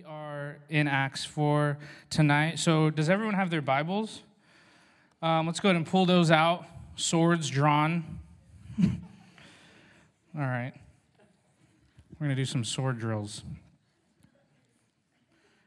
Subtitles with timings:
[0.00, 1.76] We are in Acts 4
[2.08, 2.58] tonight.
[2.58, 4.22] So, does everyone have their Bibles?
[5.20, 6.64] Um, let's go ahead and pull those out.
[6.96, 8.18] Swords drawn.
[8.82, 8.88] All
[10.34, 10.72] right.
[12.18, 13.42] We're going to do some sword drills.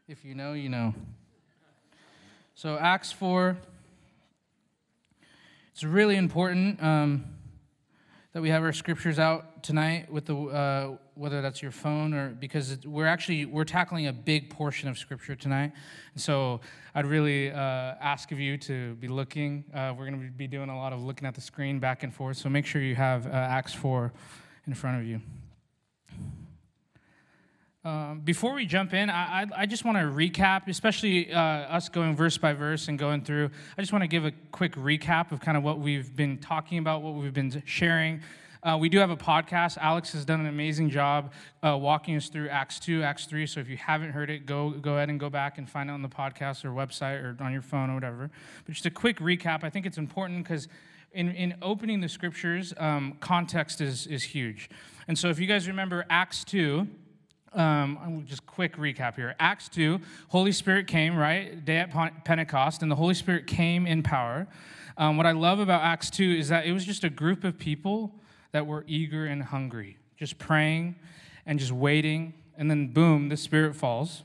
[0.07, 0.95] If you know, you know.
[2.55, 3.55] So, Acts 4.
[5.73, 7.32] It's really important um,
[8.33, 10.35] that we have our scriptures out tonight with the.
[10.35, 14.97] Uh, whether that's your phone or because we're actually we're tackling a big portion of
[14.97, 15.71] scripture tonight.
[16.15, 16.61] So
[16.95, 19.63] i'd really uh, ask of you to be looking.
[19.73, 22.13] Uh, we're going to be doing a lot of looking at the screen back and
[22.13, 22.37] forth.
[22.37, 24.11] So make sure you have uh, acts 4
[24.67, 25.21] in front of you
[27.85, 31.89] um, before we jump in, I, I, I just want to recap, especially uh, us
[31.89, 33.49] going verse by verse and going through.
[33.77, 36.77] I just want to give a quick recap of kind of what we've been talking
[36.77, 38.21] about, what we've been sharing,
[38.63, 39.77] uh, we do have a podcast.
[39.77, 43.45] Alex has done an amazing job uh, walking us through Acts 2, Acts 3.
[43.45, 45.93] So if you haven't heard it, go, go ahead and go back and find it
[45.93, 48.31] on the podcast or website or on your phone or whatever.
[48.65, 50.69] But just a quick recap, I think it's important because
[51.11, 54.69] in, in opening the scriptures, um, context is, is huge.
[55.09, 56.87] And so if you guys remember Acts 2,
[57.55, 59.35] um, just quick recap here.
[59.39, 61.63] Acts 2, Holy Spirit came, right?
[61.63, 64.47] Day at Pentecost, and the Holy Spirit came in power.
[64.97, 67.57] Um, what I love about Acts 2 is that it was just a group of
[67.57, 68.13] people
[68.51, 70.95] that were eager and hungry, just praying
[71.45, 72.33] and just waiting.
[72.57, 74.23] And then, boom, the Spirit falls.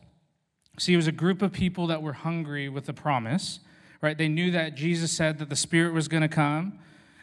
[0.78, 3.60] See, it was a group of people that were hungry with the promise,
[4.00, 4.16] right?
[4.16, 6.78] They knew that Jesus said that the Spirit was going to come.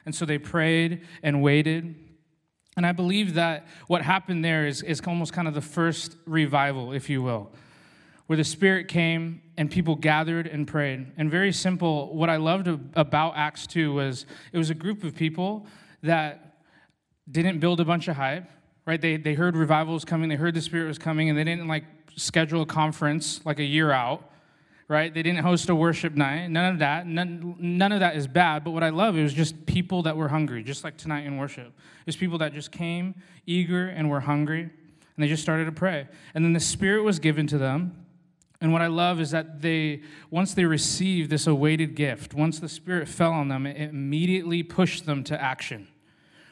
[0.05, 1.95] And so they prayed and waited.
[2.77, 6.91] And I believe that what happened there is, is almost kind of the first revival,
[6.91, 7.51] if you will,
[8.27, 11.11] where the Spirit came and people gathered and prayed.
[11.17, 15.15] And very simple, what I loved about Acts 2 was it was a group of
[15.15, 15.67] people
[16.03, 16.57] that
[17.31, 18.49] didn't build a bunch of hype,
[18.85, 18.99] right?
[18.99, 21.67] They, they heard revival was coming, they heard the Spirit was coming, and they didn't
[21.67, 21.85] like
[22.17, 24.29] schedule a conference like a year out,
[24.87, 25.13] right?
[25.13, 26.47] They didn't host a worship night.
[26.47, 27.07] None of that.
[27.07, 28.63] None, none of that is bad.
[28.63, 31.73] But what I love is just people that were hungry, just like tonight in worship.
[32.05, 36.07] There's people that just came eager and were hungry, and they just started to pray.
[36.33, 38.05] And then the Spirit was given to them.
[38.61, 42.69] And what I love is that they, once they received this awaited gift, once the
[42.69, 45.87] Spirit fell on them, it immediately pushed them to action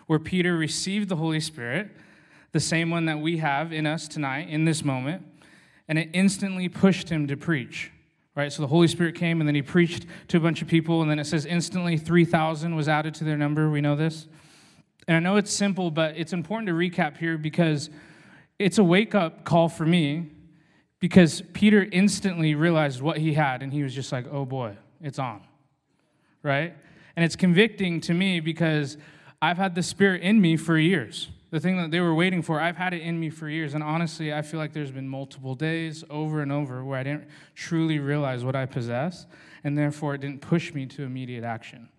[0.07, 1.89] where Peter received the Holy Spirit,
[2.51, 5.25] the same one that we have in us tonight, in this moment,
[5.88, 7.91] and it instantly pushed him to preach.
[8.35, 8.51] Right?
[8.51, 11.11] So the Holy Spirit came and then he preached to a bunch of people, and
[11.11, 13.69] then it says instantly 3,000 was added to their number.
[13.69, 14.27] We know this.
[15.07, 17.89] And I know it's simple, but it's important to recap here because
[18.57, 20.31] it's a wake up call for me
[20.99, 25.19] because Peter instantly realized what he had, and he was just like, oh boy, it's
[25.19, 25.41] on.
[26.41, 26.75] Right?
[27.16, 28.97] And it's convicting to me because
[29.41, 31.29] I've had the Spirit in me for years.
[31.53, 33.75] The thing that they were waiting for, I've had it in me for years.
[33.75, 37.28] And honestly, I feel like there's been multiple days over and over where I didn't
[37.53, 39.28] truly realize what I possess,
[39.64, 41.90] and therefore it didn't push me to immediate action.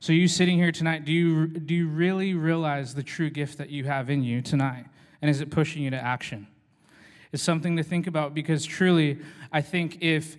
[0.00, 3.70] So, you sitting here tonight, do you, do you really realize the true gift that
[3.70, 4.84] you have in you tonight?
[5.22, 6.46] And is it pushing you to action?
[7.32, 9.20] It's something to think about because truly,
[9.50, 10.36] I think if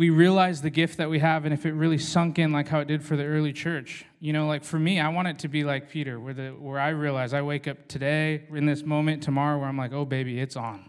[0.00, 2.80] we realize the gift that we have and if it really sunk in like how
[2.80, 4.06] it did for the early church.
[4.18, 6.80] You know like for me i want it to be like peter where, the, where
[6.80, 10.40] i realize i wake up today in this moment tomorrow where i'm like oh baby
[10.40, 10.88] it's on.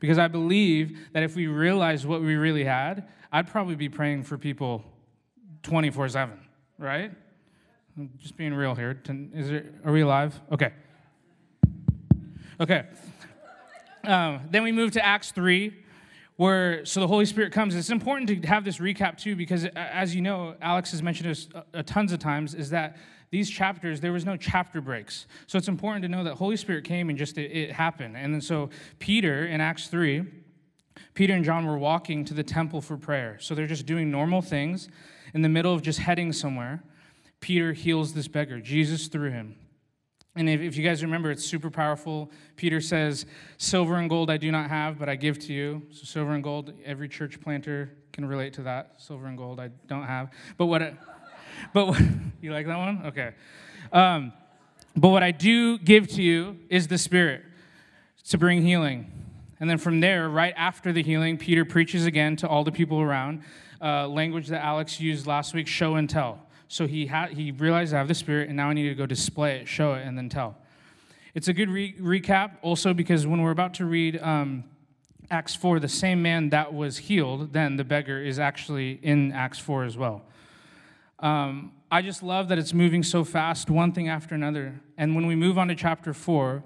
[0.00, 4.22] Because i believe that if we realized what we really had i'd probably be praying
[4.22, 4.82] for people
[5.62, 6.30] 24-7
[6.78, 7.10] right?
[7.96, 9.00] I'm just being real here.
[9.34, 10.40] Is there, are we alive?
[10.52, 10.72] Okay.
[12.60, 12.86] Okay.
[14.04, 15.74] Um, then we move to acts 3
[16.38, 17.74] where so the Holy Spirit comes.
[17.74, 21.28] It's important to have this recap too, because uh, as you know, Alex has mentioned
[21.28, 22.96] this uh, uh, tons of times, is that
[23.30, 25.26] these chapters there was no chapter breaks.
[25.48, 28.16] So it's important to know that Holy Spirit came and just it, it happened.
[28.16, 30.24] And then so Peter in Acts three,
[31.14, 33.36] Peter and John were walking to the temple for prayer.
[33.40, 34.88] So they're just doing normal things
[35.34, 36.84] in the middle of just heading somewhere.
[37.40, 38.60] Peter heals this beggar.
[38.60, 39.56] Jesus through him.
[40.36, 42.30] And if, if, you guys remember, it's super powerful.
[42.56, 45.82] Peter says, Silver and gold I do not have, but I give to you.
[45.90, 48.94] So, silver and gold, every church planter can relate to that.
[48.98, 50.30] Silver and gold I don't have.
[50.56, 50.94] But what, I,
[51.74, 52.00] but what,
[52.40, 53.06] you like that one?
[53.06, 53.32] Okay.
[53.92, 54.32] Um,
[54.96, 57.44] but what I do give to you is the Spirit
[58.28, 59.10] to bring healing.
[59.60, 63.00] And then from there, right after the healing, Peter preaches again to all the people
[63.00, 63.42] around.
[63.80, 66.40] Uh, language that Alex used last week show and tell.
[66.68, 69.06] So he, ha- he realized I have the Spirit, and now I need to go
[69.06, 70.56] display it, show it, and then tell.
[71.34, 74.64] It's a good re- recap also because when we're about to read um,
[75.30, 79.58] Acts 4, the same man that was healed, then the beggar, is actually in Acts
[79.58, 80.22] 4 as well.
[81.20, 84.80] Um, I just love that it's moving so fast, one thing after another.
[84.96, 86.62] And when we move on to chapter 4,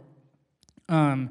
[0.88, 1.30] um,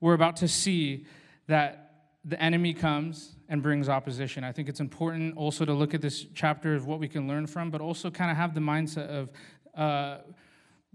[0.00, 1.06] we're about to see
[1.46, 1.87] that
[2.24, 4.44] the enemy comes and brings opposition.
[4.44, 7.46] I think it's important also to look at this chapter of what we can learn
[7.46, 9.30] from, but also kind of have the mindset of
[9.74, 10.18] uh,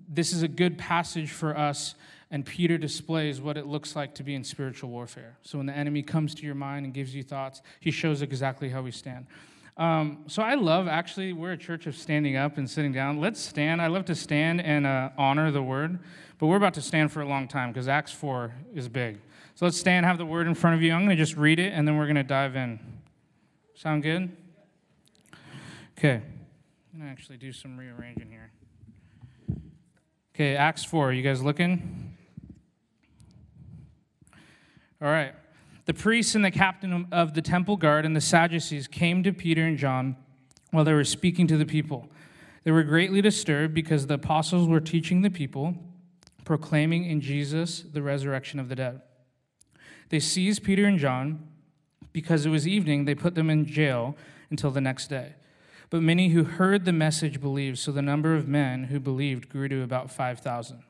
[0.08, 1.96] this is a good passage for us,
[2.30, 5.38] and Peter displays what it looks like to be in spiritual warfare.
[5.44, 8.70] So when the enemy comes to your mind and gives you thoughts, he shows exactly
[8.70, 9.28] how we stand.
[9.78, 13.20] Um, so I love, actually, we're a church of standing up and sitting down.
[13.20, 13.81] Let's stand.
[13.81, 16.00] I love to stand and uh, honor the word,
[16.38, 19.20] but we're about to stand for a long time because Acts 4 is big.
[19.55, 20.91] So let's stand, have the word in front of you.
[20.94, 22.79] I'm going to just read it, and then we're going to dive in.
[23.75, 24.35] Sound good?
[25.97, 26.21] Okay.
[26.94, 28.51] I'm going to actually do some rearranging here.
[30.33, 31.13] Okay, Acts 4.
[31.13, 32.15] You guys looking?
[35.00, 35.33] All right.
[35.85, 39.63] The priests and the captain of the temple guard and the Sadducees came to Peter
[39.63, 40.15] and John
[40.71, 42.07] while they were speaking to the people.
[42.63, 45.75] They were greatly disturbed because the apostles were teaching the people,
[46.45, 49.01] proclaiming in Jesus the resurrection of the dead.
[50.13, 51.39] They seized Peter and John.
[52.12, 54.15] Because it was evening, they put them in jail
[54.51, 55.33] until the next day.
[55.89, 59.68] But many who heard the message believed, so the number of men who believed grew
[59.69, 60.83] to about 5,000.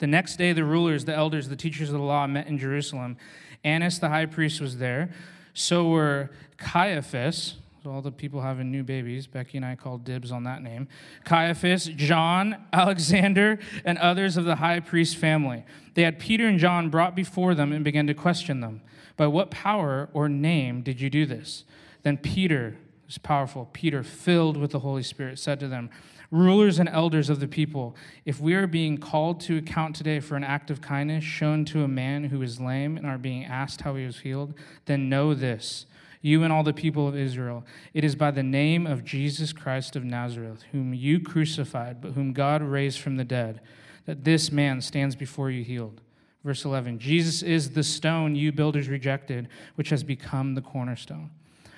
[0.00, 3.16] The next day, the rulers, the elders, the teachers of the law met in Jerusalem.
[3.64, 5.14] Annas the high priest was there.
[5.54, 6.28] So were
[6.58, 7.54] Caiaphas,
[7.86, 9.26] all the people having new babies.
[9.26, 10.88] Becky and I called dibs on that name.
[11.24, 15.64] Caiaphas, John, Alexander, and others of the high priest family.
[15.94, 18.82] They had Peter and John brought before them and began to question them.
[19.16, 21.64] By what power or name did you do this?
[22.02, 25.90] Then Peter, this powerful Peter, filled with the Holy Spirit, said to them,
[26.30, 27.94] Rulers and elders of the people,
[28.24, 31.84] if we are being called to account today for an act of kindness shown to
[31.84, 34.54] a man who is lame and are being asked how he was healed,
[34.86, 35.86] then know this
[36.26, 37.64] you and all the people of Israel.
[37.94, 42.32] It is by the name of Jesus Christ of Nazareth, whom you crucified, but whom
[42.32, 43.60] God raised from the dead,
[44.06, 46.00] that this man stands before you healed.
[46.44, 51.30] Verse 11 Jesus is the stone you builders rejected, which has become the cornerstone.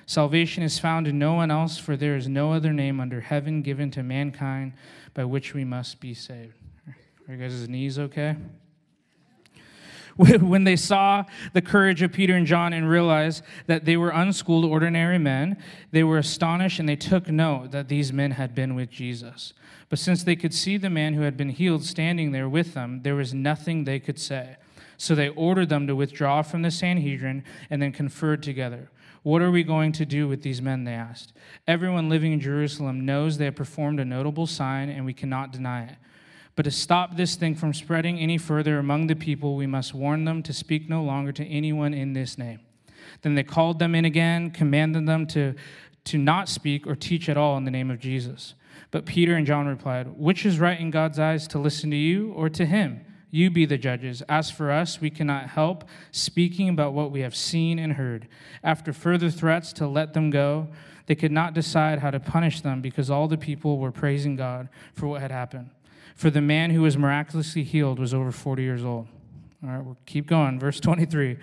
[0.07, 3.61] Salvation is found in no one else, for there is no other name under heaven
[3.61, 4.73] given to mankind
[5.13, 6.55] by which we must be saved.
[7.27, 8.35] Are you guys' knees okay?
[10.41, 11.23] when they saw
[11.53, 15.55] the courage of Peter and John and realized that they were unschooled, ordinary men,
[15.91, 19.53] they were astonished and they took note that these men had been with Jesus.
[19.87, 23.01] But since they could see the man who had been healed standing there with them,
[23.03, 24.57] there was nothing they could say.
[24.97, 28.91] So they ordered them to withdraw from the Sanhedrin and then conferred together.
[29.23, 30.83] What are we going to do with these men?
[30.83, 31.31] They asked.
[31.65, 35.85] Everyone living in Jerusalem knows they have performed a notable sign, and we cannot deny
[35.85, 35.95] it.
[36.59, 40.25] But to stop this thing from spreading any further among the people, we must warn
[40.25, 42.59] them to speak no longer to anyone in this name.
[43.21, 45.55] Then they called them in again, commanded them to,
[46.03, 48.55] to not speak or teach at all in the name of Jesus.
[48.91, 52.33] But Peter and John replied, Which is right in God's eyes, to listen to you
[52.33, 53.05] or to him?
[53.31, 54.21] You be the judges.
[54.27, 58.27] As for us, we cannot help speaking about what we have seen and heard.
[58.65, 60.67] After further threats to let them go,
[61.05, 64.67] they could not decide how to punish them because all the people were praising God
[64.93, 65.69] for what had happened
[66.19, 69.07] for the man who was miraculously healed was over 40 years old.
[69.63, 70.59] All right, we'll keep going.
[70.59, 71.37] Verse 23.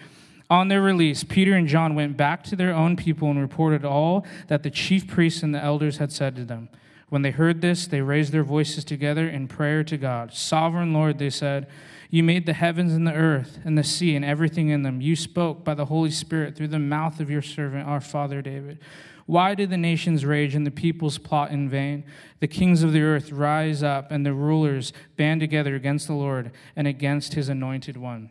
[0.51, 4.27] On their release, Peter and John went back to their own people and reported all
[4.49, 6.69] that the chief priests and the elders had said to them.
[7.09, 10.35] When they heard this, they raised their voices together in prayer to God.
[10.35, 11.69] Sovereign Lord, they said,
[12.11, 15.01] You made the heavens and the earth and the sea and everything in them.
[15.01, 18.81] You spoke by the Holy Spirit through the mouth of your servant, our father David.
[19.27, 22.05] Why do the nations rage and the peoples plot in vain?
[22.39, 26.53] The kings of the earth rise up and the rulers band together against the Lord
[26.77, 28.31] and against his anointed one.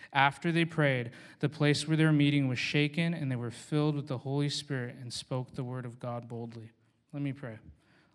[0.13, 3.95] After they prayed, the place where they were meeting was shaken, and they were filled
[3.95, 6.71] with the Holy Spirit and spoke the word of God boldly.
[7.13, 7.59] Let me pray.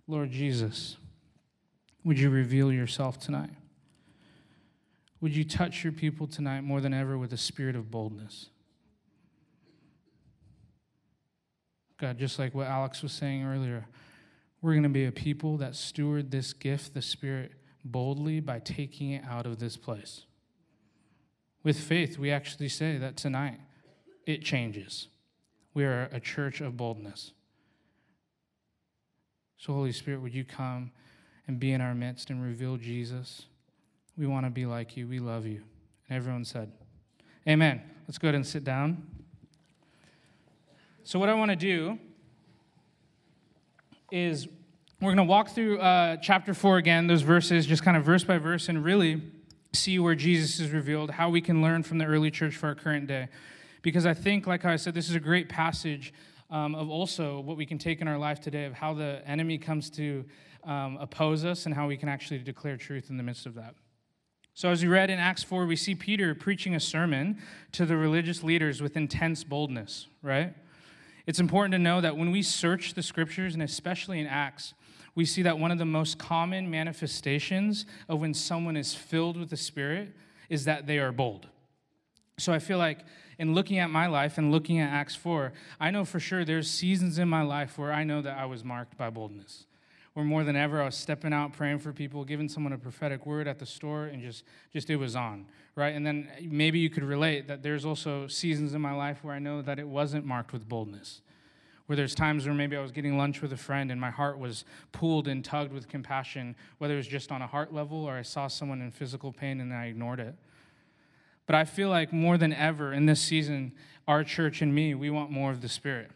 [0.06, 0.96] Lord Jesus,
[2.04, 3.50] would you reveal yourself tonight?
[5.20, 8.50] Would you touch your people tonight more than ever with a spirit of boldness?
[11.98, 13.86] God, just like what Alex was saying earlier,
[14.60, 17.52] we're going to be a people that steward this gift, the Spirit,
[17.84, 20.25] boldly by taking it out of this place.
[21.66, 23.58] With faith, we actually say that tonight
[24.24, 25.08] it changes.
[25.74, 27.32] We are a church of boldness.
[29.58, 30.92] So, Holy Spirit, would you come
[31.48, 33.46] and be in our midst and reveal Jesus?
[34.16, 35.08] We want to be like you.
[35.08, 35.60] We love you.
[36.08, 36.70] And everyone said,
[37.48, 37.82] Amen.
[38.06, 39.04] Let's go ahead and sit down.
[41.02, 41.98] So, what I want to do
[44.12, 44.46] is
[45.00, 48.22] we're going to walk through uh, chapter 4 again, those verses, just kind of verse
[48.22, 49.20] by verse, and really
[49.76, 52.74] see where Jesus is revealed, how we can learn from the early church for our
[52.74, 53.28] current day.
[53.82, 56.12] Because I think, like I said, this is a great passage
[56.50, 59.58] um, of also what we can take in our life today of how the enemy
[59.58, 60.24] comes to
[60.64, 63.74] um, oppose us and how we can actually declare truth in the midst of that.
[64.54, 67.42] So, as we read in Acts 4, we see Peter preaching a sermon
[67.72, 70.54] to the religious leaders with intense boldness, right?
[71.26, 74.74] It's important to know that when we search the scriptures, and especially in Acts,
[75.16, 79.50] we see that one of the most common manifestations of when someone is filled with
[79.50, 80.14] the Spirit
[80.48, 81.48] is that they are bold.
[82.38, 83.00] So I feel like
[83.38, 86.70] in looking at my life and looking at Acts 4, I know for sure there's
[86.70, 89.64] seasons in my life where I know that I was marked by boldness.
[90.12, 93.26] Where more than ever I was stepping out, praying for people, giving someone a prophetic
[93.26, 95.94] word at the store, and just, just it was on, right?
[95.94, 99.38] And then maybe you could relate that there's also seasons in my life where I
[99.38, 101.22] know that it wasn't marked with boldness
[101.86, 104.38] where there's times where maybe I was getting lunch with a friend and my heart
[104.38, 108.14] was pulled and tugged with compassion, whether it was just on a heart level or
[108.14, 110.34] I saw someone in physical pain and I ignored it.
[111.46, 113.72] But I feel like more than ever in this season,
[114.08, 116.10] our church and me, we want more of the Spirit.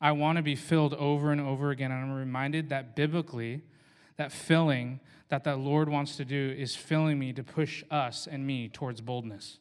[0.00, 1.92] I want to be filled over and over again.
[1.92, 3.60] And I'm reminded that biblically,
[4.16, 8.46] that filling that the Lord wants to do is filling me to push us and
[8.46, 9.58] me towards boldness.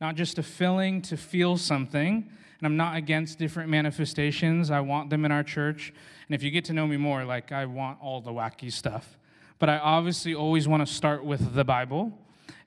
[0.00, 2.30] Not just a filling to feel something,
[2.60, 4.70] and I'm not against different manifestations.
[4.70, 5.94] I want them in our church.
[6.28, 9.18] And if you get to know me more, like I want all the wacky stuff.
[9.58, 12.12] But I obviously always want to start with the Bible.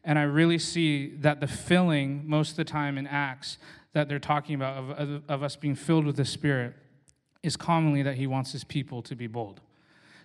[0.03, 3.59] And I really see that the filling, most of the time in Acts,
[3.93, 6.73] that they're talking about of, of, of us being filled with the Spirit,
[7.43, 9.61] is commonly that He wants His people to be bold.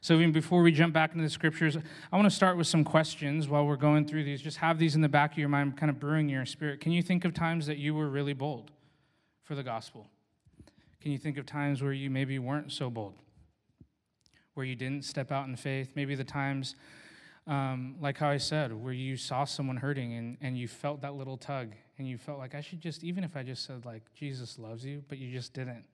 [0.00, 2.84] So, even before we jump back into the scriptures, I want to start with some
[2.84, 4.40] questions while we're going through these.
[4.40, 6.80] Just have these in the back of your mind, kind of brewing your spirit.
[6.80, 8.70] Can you think of times that you were really bold?
[9.48, 10.06] For the gospel?
[11.00, 13.14] Can you think of times where you maybe weren't so bold?
[14.52, 15.92] Where you didn't step out in faith?
[15.94, 16.74] Maybe the times,
[17.46, 21.14] um, like how I said, where you saw someone hurting and, and you felt that
[21.14, 24.02] little tug and you felt like, I should just, even if I just said, like,
[24.14, 25.86] Jesus loves you, but you just didn't.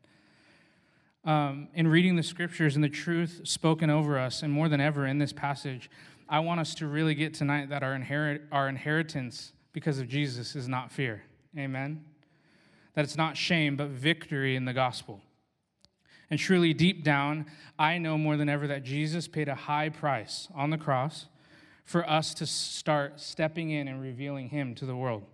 [1.24, 5.06] Um, in reading the scriptures and the truth spoken over us, and more than ever
[5.06, 5.88] in this passage,
[6.28, 10.56] I want us to really get tonight that our, inherit, our inheritance because of Jesus
[10.56, 11.22] is not fear.
[11.56, 12.04] Amen
[12.94, 15.20] that it's not shame, but victory in the gospel.
[16.30, 17.46] And truly, deep down,
[17.78, 21.26] I know more than ever that Jesus paid a high price on the cross
[21.84, 25.24] for us to start stepping in and revealing Him to the world.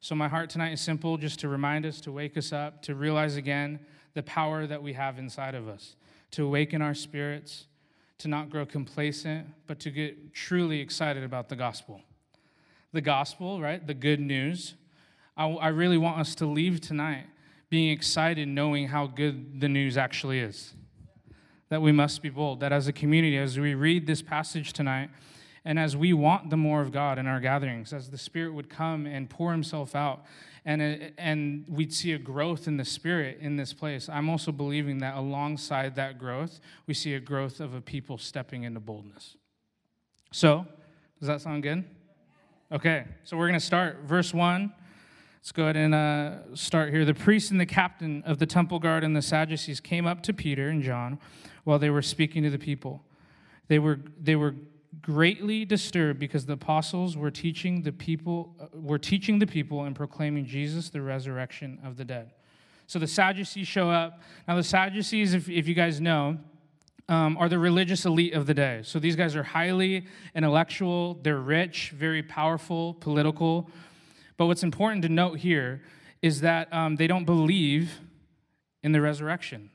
[0.00, 2.94] So, my heart tonight is simple just to remind us, to wake us up, to
[2.94, 3.80] realize again
[4.14, 5.96] the power that we have inside of us,
[6.32, 7.66] to awaken our spirits,
[8.18, 12.00] to not grow complacent, but to get truly excited about the gospel.
[12.92, 13.84] The gospel, right?
[13.84, 14.74] The good news
[15.36, 17.26] I, I really want us to leave tonight
[17.70, 20.74] being excited, knowing how good the news actually is.
[21.70, 25.10] That we must be bold, that as a community, as we read this passage tonight,
[25.64, 28.68] and as we want the more of God in our gatherings, as the Spirit would
[28.68, 30.24] come and pour Himself out,
[30.64, 34.52] and, uh, and we'd see a growth in the Spirit in this place, I'm also
[34.52, 39.36] believing that alongside that growth, we see a growth of a people stepping into boldness.
[40.32, 40.66] So,
[41.18, 41.84] does that sound good?
[42.70, 44.00] Okay, so we're going to start.
[44.04, 44.72] Verse 1
[45.44, 47.04] Let's go ahead and uh, start here.
[47.04, 50.32] The priest and the captain of the temple guard and the Sadducees came up to
[50.32, 51.18] Peter and John
[51.64, 53.04] while they were speaking to the people.
[53.68, 54.54] They were, they were
[55.02, 59.94] greatly disturbed because the apostles were teaching the people uh, were teaching the people and
[59.94, 62.30] proclaiming Jesus the resurrection of the dead.
[62.86, 64.22] So the Sadducees show up.
[64.48, 66.38] Now the Sadducees, if, if you guys know,
[67.10, 68.80] um, are the religious elite of the day.
[68.82, 73.68] So these guys are highly intellectual, they're rich, very powerful, political.
[74.36, 75.82] But what's important to note here
[76.22, 78.00] is that um, they don't believe
[78.82, 79.70] in the resurrection.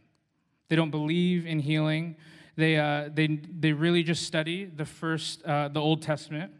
[0.68, 2.16] They don't believe in healing.
[2.56, 6.52] They, uh, they, they really just study the first, uh, the Old Testament.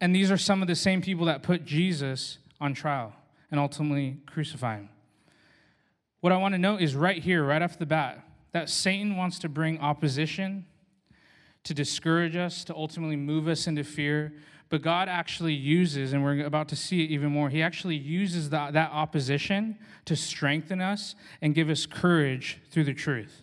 [0.00, 3.14] And these are some of the same people that put Jesus on trial
[3.50, 4.88] and ultimately crucify him.
[6.20, 9.38] What I want to note is right here, right off the bat, that Satan wants
[9.40, 10.66] to bring opposition,
[11.64, 14.34] to discourage us, to ultimately move us into fear,
[14.72, 18.48] but God actually uses, and we're about to see it even more, He actually uses
[18.48, 19.76] that, that opposition
[20.06, 23.42] to strengthen us and give us courage through the truth.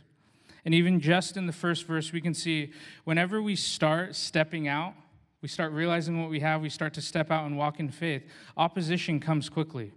[0.66, 4.96] And even just in the first verse, we can see whenever we start stepping out,
[5.44, 8.24] we start realizing what we have, we start to step out and walk in faith,
[8.58, 9.92] opposition comes quickly.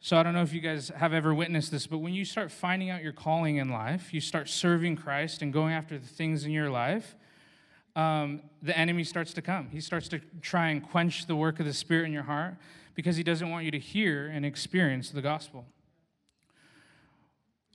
[0.00, 2.50] So I don't know if you guys have ever witnessed this, but when you start
[2.50, 6.46] finding out your calling in life, you start serving Christ and going after the things
[6.46, 7.16] in your life,
[8.00, 9.68] um, the enemy starts to come.
[9.70, 12.54] He starts to try and quench the work of the Spirit in your heart
[12.94, 15.66] because he doesn't want you to hear and experience the gospel.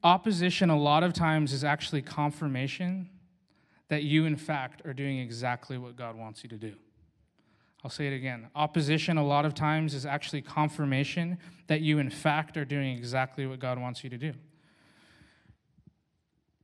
[0.03, 3.09] opposition, a lot of times, is actually confirmation
[3.87, 6.73] that you, in fact, are doing exactly what God wants you to do.
[7.83, 8.47] I'll say it again.
[8.55, 13.45] Opposition, a lot of times, is actually confirmation that you, in fact, are doing exactly
[13.45, 14.33] what God wants you to do.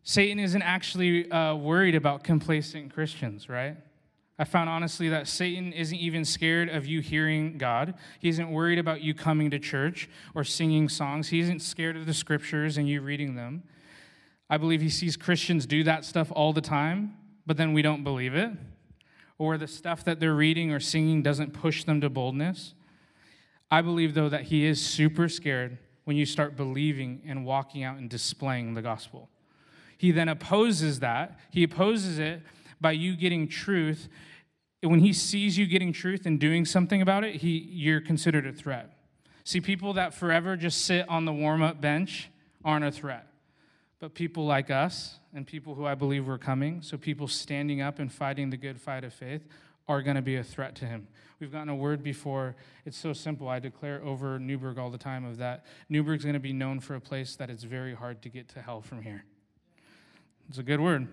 [0.03, 3.77] Satan isn't actually uh, worried about complacent Christians, right?
[4.39, 7.93] I found honestly that Satan isn't even scared of you hearing God.
[8.19, 11.29] He isn't worried about you coming to church or singing songs.
[11.29, 13.61] He isn't scared of the scriptures and you reading them.
[14.49, 17.15] I believe he sees Christians do that stuff all the time,
[17.45, 18.51] but then we don't believe it.
[19.37, 22.73] Or the stuff that they're reading or singing doesn't push them to boldness.
[23.69, 27.97] I believe, though, that he is super scared when you start believing and walking out
[27.97, 29.29] and displaying the gospel.
[30.01, 31.37] He then opposes that.
[31.51, 32.41] He opposes it
[32.81, 34.09] by you getting truth.
[34.81, 38.51] When he sees you getting truth and doing something about it, he, you're considered a
[38.51, 38.97] threat.
[39.43, 42.31] See, people that forever just sit on the warm up bench
[42.65, 43.27] aren't a threat.
[43.99, 47.99] But people like us and people who I believe were coming, so people standing up
[47.99, 49.43] and fighting the good fight of faith,
[49.87, 51.07] are going to be a threat to him.
[51.39, 52.55] We've gotten a word before.
[52.87, 53.47] It's so simple.
[53.47, 55.67] I declare over Newberg all the time of that.
[55.89, 58.63] Newberg's going to be known for a place that it's very hard to get to
[58.63, 59.25] hell from here.
[60.51, 61.07] It's a good word.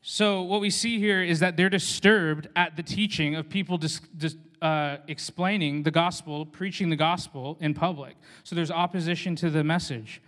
[0.00, 4.00] So, what we see here is that they're disturbed at the teaching of people dis,
[4.16, 8.16] dis, uh, explaining the gospel, preaching the gospel in public.
[8.42, 10.22] So, there's opposition to the message.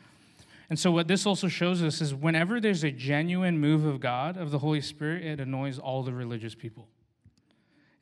[0.69, 4.37] And so, what this also shows us is whenever there's a genuine move of God,
[4.37, 6.89] of the Holy Spirit, it annoys all the religious people.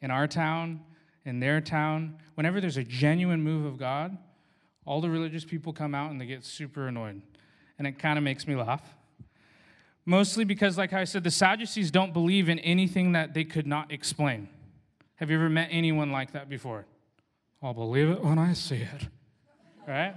[0.02, 0.80] In our town,
[1.24, 4.18] in their town, whenever there's a genuine move of God,
[4.86, 7.22] all the religious people come out and they get super annoyed.
[7.78, 8.82] And it kind of makes me laugh
[10.06, 13.90] Mostly because, like I said, the Sadducees don't believe in anything that they could not
[13.90, 14.48] explain.
[15.16, 16.84] Have you ever met anyone like that before?
[17.62, 19.08] I'll believe it when I see it.
[19.88, 20.14] Right?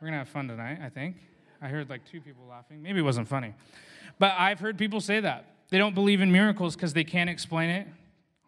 [0.00, 1.16] We're going to have fun tonight, I think.
[1.62, 2.82] I heard like two people laughing.
[2.82, 3.54] Maybe it wasn't funny.
[4.18, 5.46] But I've heard people say that.
[5.70, 7.86] They don't believe in miracles because they can't explain it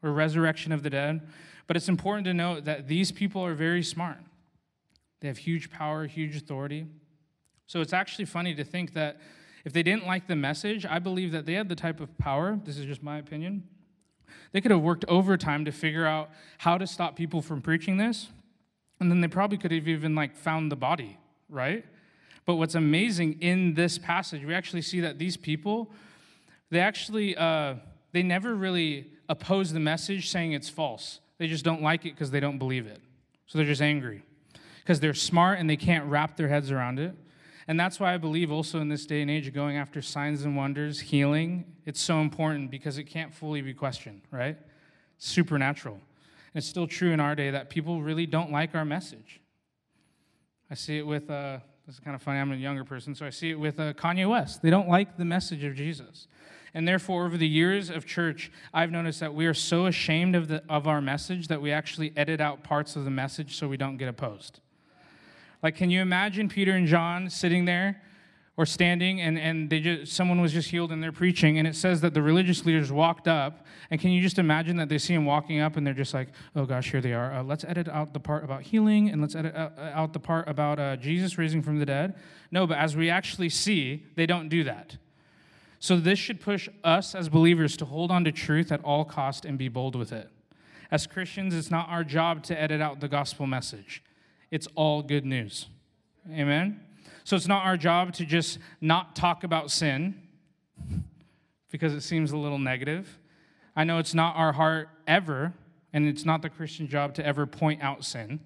[0.02, 1.20] or resurrection of the dead.
[1.66, 4.18] But it's important to note that these people are very smart.
[5.20, 6.86] They have huge power, huge authority.
[7.66, 9.18] So it's actually funny to think that
[9.66, 12.56] if they didn't like the message, I believe that they had the type of power,
[12.64, 13.64] this is just my opinion,
[14.52, 18.28] they could have worked overtime to figure out how to stop people from preaching this.
[19.00, 21.84] And then they probably could have even like found the body, right?
[22.44, 25.90] But what's amazing in this passage, we actually see that these people,
[26.70, 27.74] they actually, uh,
[28.12, 31.18] they never really oppose the message saying it's false.
[31.38, 33.00] They just don't like it because they don't believe it.
[33.46, 34.22] So they're just angry
[34.84, 37.16] because they're smart and they can't wrap their heads around it.
[37.68, 40.44] And that's why I believe also in this day and age, of going after signs
[40.44, 44.56] and wonders, healing, it's so important because it can't fully be questioned, right?
[45.16, 45.94] It's supernatural.
[45.94, 49.40] And it's still true in our day that people really don't like our message.
[50.70, 53.26] I see it with, uh, this is kind of funny, I'm a younger person, so
[53.26, 54.62] I see it with uh, Kanye West.
[54.62, 56.28] They don't like the message of Jesus.
[56.72, 60.48] And therefore, over the years of church, I've noticed that we are so ashamed of,
[60.48, 63.76] the, of our message that we actually edit out parts of the message so we
[63.76, 64.60] don't get opposed.
[65.62, 68.00] Like, can you imagine Peter and John sitting there
[68.56, 71.74] or standing and, and they just, someone was just healed and they're preaching and it
[71.76, 75.14] says that the religious leaders walked up and can you just imagine that they see
[75.14, 77.34] him walking up and they're just like oh gosh here they are.
[77.34, 80.18] Uh, let's edit out the part about healing and let's edit uh, uh, out the
[80.18, 82.14] part about uh, jesus raising from the dead.
[82.50, 84.96] No but as we actually see they don't do that.
[85.78, 89.44] So this should push us as believers to hold on to truth at all cost
[89.44, 90.30] and be bold with it.
[90.90, 94.02] As christians it's not our job to edit out the gospel message
[94.50, 95.66] it's all good news.
[96.30, 96.80] Amen?
[97.24, 100.22] So it's not our job to just not talk about sin
[101.70, 103.18] because it seems a little negative.
[103.74, 105.52] I know it's not our heart ever,
[105.92, 108.40] and it's not the Christian job to ever point out sin.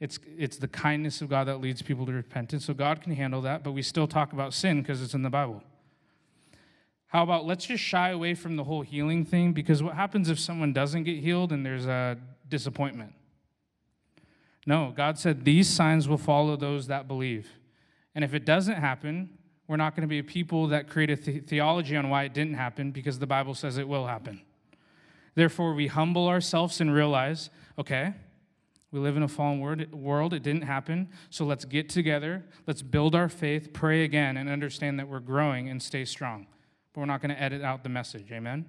[0.00, 2.64] It's, it's the kindness of God that leads people to repentance.
[2.64, 5.30] So God can handle that, but we still talk about sin because it's in the
[5.30, 5.62] Bible.
[7.06, 10.38] How about let's just shy away from the whole healing thing because what happens if
[10.38, 13.12] someone doesn't get healed and there's a disappointment?
[14.66, 17.50] No, God said these signs will follow those that believe.
[18.14, 19.30] And if it doesn't happen,
[19.66, 22.34] we're not going to be a people that create a the- theology on why it
[22.34, 24.42] didn't happen because the Bible says it will happen.
[25.34, 28.14] Therefore, we humble ourselves and realize okay,
[28.92, 30.32] we live in a fallen world.
[30.32, 31.08] It didn't happen.
[31.28, 32.44] So let's get together.
[32.68, 36.46] Let's build our faith, pray again, and understand that we're growing and stay strong.
[36.92, 38.30] But we're not going to edit out the message.
[38.30, 38.66] Amen?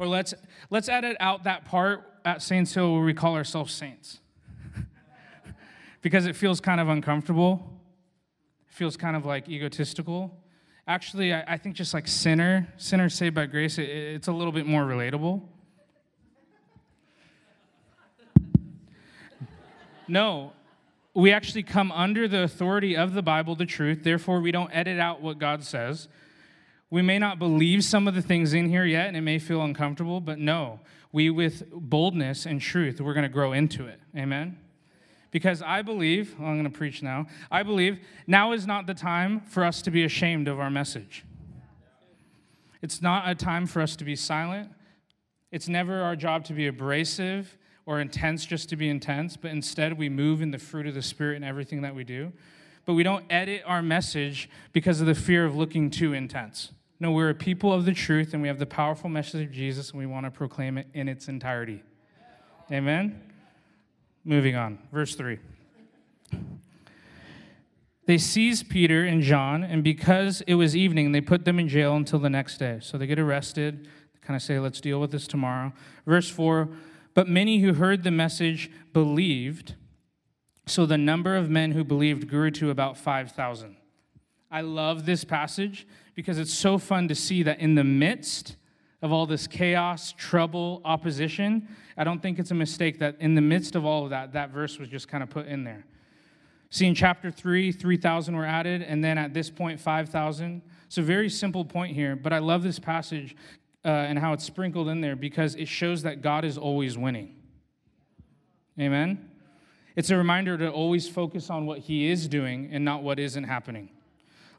[0.00, 0.34] Or let's,
[0.70, 4.18] let's edit out that part at Saints Hill where we call ourselves saints
[6.02, 7.80] because it feels kind of uncomfortable.
[8.68, 10.36] It feels kind of like egotistical.
[10.88, 14.52] Actually, I, I think just like sinner, sinner saved by grace, it, it's a little
[14.52, 15.42] bit more relatable.
[20.08, 20.52] No,
[21.14, 24.04] we actually come under the authority of the Bible, the truth.
[24.04, 26.08] Therefore, we don't edit out what God says.
[26.90, 29.62] We may not believe some of the things in here yet, and it may feel
[29.62, 30.80] uncomfortable, but no,
[31.10, 33.98] we, with boldness and truth, we're going to grow into it.
[34.16, 34.58] Amen?
[35.36, 38.94] Because I believe, well, I'm going to preach now, I believe now is not the
[38.94, 41.26] time for us to be ashamed of our message.
[42.80, 44.70] It's not a time for us to be silent.
[45.52, 49.98] It's never our job to be abrasive or intense just to be intense, but instead
[49.98, 52.32] we move in the fruit of the Spirit in everything that we do.
[52.86, 56.72] But we don't edit our message because of the fear of looking too intense.
[56.98, 59.90] No, we're a people of the truth and we have the powerful message of Jesus
[59.90, 61.82] and we want to proclaim it in its entirety.
[62.72, 63.20] Amen?
[64.26, 64.80] Moving on.
[64.92, 65.38] Verse 3.
[68.06, 71.94] They seized Peter and John, and because it was evening, they put them in jail
[71.94, 72.78] until the next day.
[72.82, 73.84] So they get arrested.
[73.84, 75.72] They kind of say, let's deal with this tomorrow.
[76.06, 76.68] Verse 4
[77.14, 79.76] But many who heard the message believed.
[80.66, 83.76] So the number of men who believed grew to about 5,000.
[84.50, 85.86] I love this passage
[86.16, 88.56] because it's so fun to see that in the midst
[89.06, 93.40] of all this chaos, trouble, opposition, I don't think it's a mistake that in the
[93.40, 95.86] midst of all of that, that verse was just kind of put in there.
[96.70, 100.60] See, in chapter 3, 3,000 were added, and then at this point, 5,000.
[100.86, 103.36] It's a very simple point here, but I love this passage
[103.84, 107.36] uh, and how it's sprinkled in there because it shows that God is always winning.
[108.80, 109.30] Amen?
[109.94, 113.44] It's a reminder to always focus on what He is doing and not what isn't
[113.44, 113.90] happening.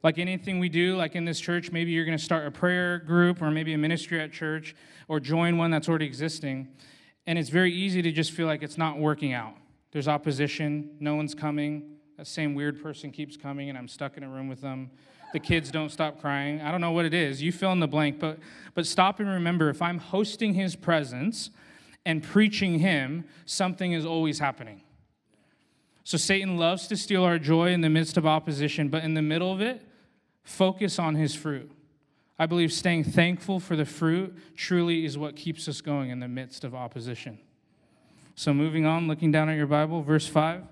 [0.08, 3.00] Like anything we do, like in this church, maybe you're going to start a prayer
[3.00, 4.74] group or maybe a ministry at church
[5.10, 6.70] or join one that's already existing.
[7.26, 9.56] And it's very easy to just feel like it's not working out.
[9.92, 11.98] There's opposition, no one's coming.
[12.16, 14.92] That same weird person keeps coming, and I'm stuck in a room with them.
[15.34, 16.62] The kids don't stop crying.
[16.62, 17.42] I don't know what it is.
[17.42, 18.40] You fill in the blank, but,
[18.76, 21.50] but stop and remember if I'm hosting his presence
[22.06, 24.84] and preaching him, something is always happening.
[26.06, 29.22] So Satan loves to steal our joy in the midst of opposition, but in the
[29.22, 29.82] middle of it,
[30.48, 31.72] focus on his fruit.
[32.40, 36.28] I believe staying thankful for the fruit truly is what keeps us going in the
[36.28, 37.40] midst of opposition.
[38.36, 40.64] So, moving on, looking down at your Bible, verse 5.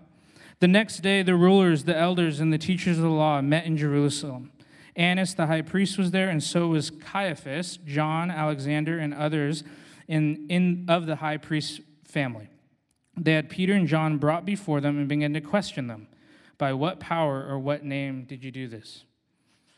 [0.60, 3.78] The next day, the rulers, the elders, and the teachers of the law met in
[3.78, 4.52] Jerusalem.
[4.96, 9.64] Annas the high priest was there, and so was Caiaphas, John, Alexander, and others
[10.08, 12.50] in, in, of the high priest family
[13.18, 16.08] they had Peter and John brought before them and began to question them.
[16.58, 19.04] By what power or what name did you do this?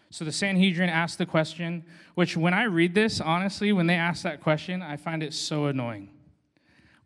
[0.09, 1.83] So the Sanhedrin asked the question,
[2.15, 5.65] which when I read this, honestly, when they ask that question, I find it so
[5.65, 6.09] annoying.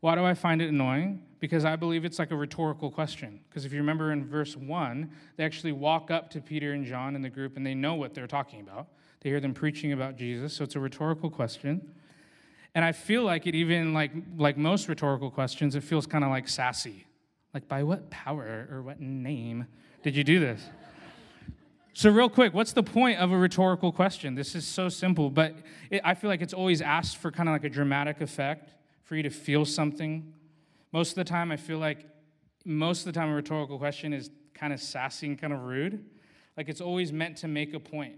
[0.01, 1.23] Why do I find it annoying?
[1.39, 3.39] Because I believe it's like a rhetorical question.
[3.49, 7.15] Because if you remember in verse 1, they actually walk up to Peter and John
[7.15, 8.87] in the group and they know what they're talking about.
[9.21, 11.93] They hear them preaching about Jesus, so it's a rhetorical question.
[12.73, 16.29] And I feel like it even like like most rhetorical questions, it feels kind of
[16.29, 17.05] like sassy.
[17.53, 19.67] Like by what power or what name
[20.03, 20.61] did you do this?
[21.93, 24.33] So real quick, what's the point of a rhetorical question?
[24.33, 25.55] This is so simple, but
[25.89, 28.69] it, I feel like it's always asked for kind of like a dramatic effect
[29.03, 30.33] for you to feel something.
[30.93, 32.07] Most of the time, I feel like
[32.63, 36.05] most of the time a rhetorical question is kind of sassy and kind of rude.
[36.55, 38.15] Like it's always meant to make a point.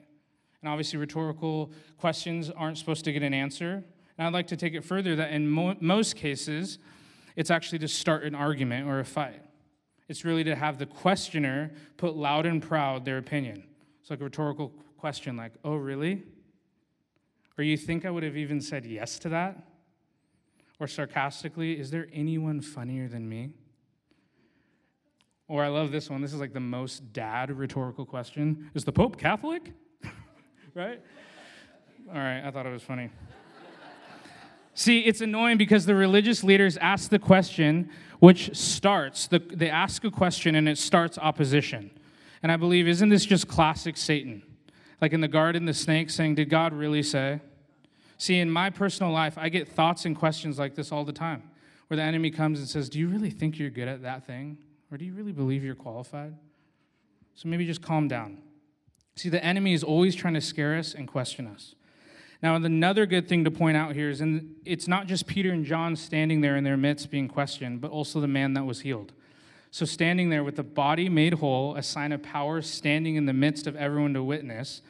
[0.62, 3.84] And obviously, rhetorical questions aren't supposed to get an answer.
[4.18, 6.78] And I'd like to take it further that in mo- most cases,
[7.36, 9.42] it's actually to start an argument or a fight.
[10.08, 13.64] It's really to have the questioner put loud and proud their opinion.
[14.02, 16.24] It's like a rhetorical question, like, oh, really?
[17.58, 19.68] Or you think I would have even said yes to that?
[20.80, 23.52] Or sarcastically, is there anyone funnier than me?
[25.48, 26.22] Or I love this one.
[26.22, 29.72] This is like the most dad rhetorical question Is the Pope Catholic?
[30.74, 31.02] right?
[32.10, 33.10] All right, I thought it was funny.
[34.76, 40.04] See, it's annoying because the religious leaders ask the question, which starts, the, they ask
[40.04, 41.92] a question and it starts opposition.
[42.42, 44.44] And I believe, isn't this just classic Satan?
[45.00, 47.42] Like in the garden, the snake saying, Did God really say?
[48.18, 51.44] See, in my personal life, I get thoughts and questions like this all the time,
[51.88, 54.58] where the enemy comes and says, Do you really think you're good at that thing?
[54.92, 56.36] Or do you really believe you're qualified?
[57.36, 58.38] So maybe just calm down.
[59.16, 61.76] See, the enemy is always trying to scare us and question us.
[62.44, 65.64] Now, another good thing to point out here is and it's not just Peter and
[65.64, 69.14] John standing there in their midst being questioned, but also the man that was healed.
[69.72, 73.34] So, standing there with the body made whole, a sign of power, standing in the
[73.34, 74.82] midst of everyone to witness,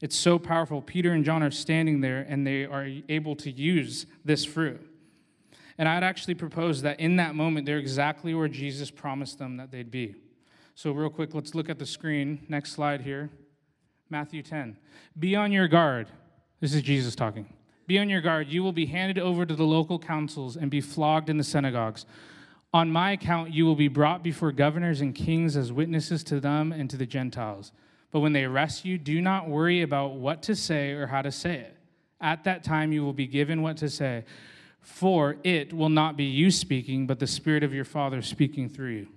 [0.00, 0.80] it's so powerful.
[0.80, 4.80] Peter and John are standing there and they are able to use this fruit.
[5.78, 9.72] And I'd actually propose that in that moment, they're exactly where Jesus promised them that
[9.72, 10.14] they'd be.
[10.76, 12.46] So, real quick, let's look at the screen.
[12.48, 13.28] Next slide here
[14.08, 14.76] Matthew 10.
[15.18, 16.06] Be on your guard.
[16.60, 17.46] This is Jesus talking.
[17.86, 18.48] Be on your guard.
[18.48, 22.06] You will be handed over to the local councils and be flogged in the synagogues.
[22.72, 26.72] On my account, you will be brought before governors and kings as witnesses to them
[26.72, 27.72] and to the Gentiles.
[28.10, 31.30] But when they arrest you, do not worry about what to say or how to
[31.30, 31.76] say it.
[32.20, 34.24] At that time, you will be given what to say,
[34.80, 38.92] for it will not be you speaking, but the Spirit of your Father speaking through
[38.92, 39.08] you.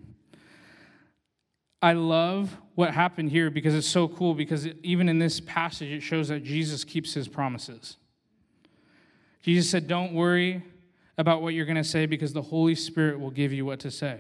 [1.82, 6.02] I love what happened here because it's so cool, because even in this passage, it
[6.02, 7.98] shows that Jesus keeps his promises.
[9.42, 10.62] Jesus said, Don't worry
[11.18, 13.92] about what you're going to say because the Holy Spirit will give you what to
[13.92, 14.20] say.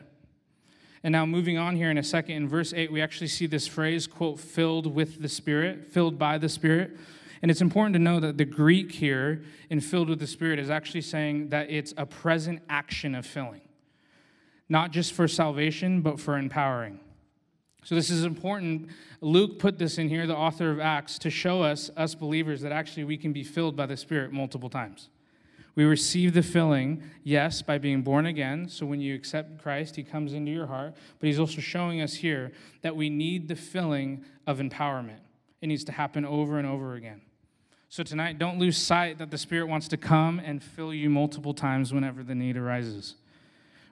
[1.03, 3.67] And now, moving on here in a second, in verse 8, we actually see this
[3.67, 6.97] phrase, quote, filled with the Spirit, filled by the Spirit.
[7.41, 10.69] And it's important to know that the Greek here in filled with the Spirit is
[10.69, 13.61] actually saying that it's a present action of filling,
[14.67, 16.99] not just for salvation, but for empowering.
[17.83, 18.89] So, this is important.
[19.21, 22.71] Luke put this in here, the author of Acts, to show us, us believers, that
[22.71, 25.09] actually we can be filled by the Spirit multiple times.
[25.75, 28.67] We receive the filling, yes, by being born again.
[28.67, 30.93] So when you accept Christ, he comes into your heart.
[31.19, 35.19] But he's also showing us here that we need the filling of empowerment.
[35.61, 37.21] It needs to happen over and over again.
[37.87, 41.53] So tonight, don't lose sight that the Spirit wants to come and fill you multiple
[41.53, 43.15] times whenever the need arises.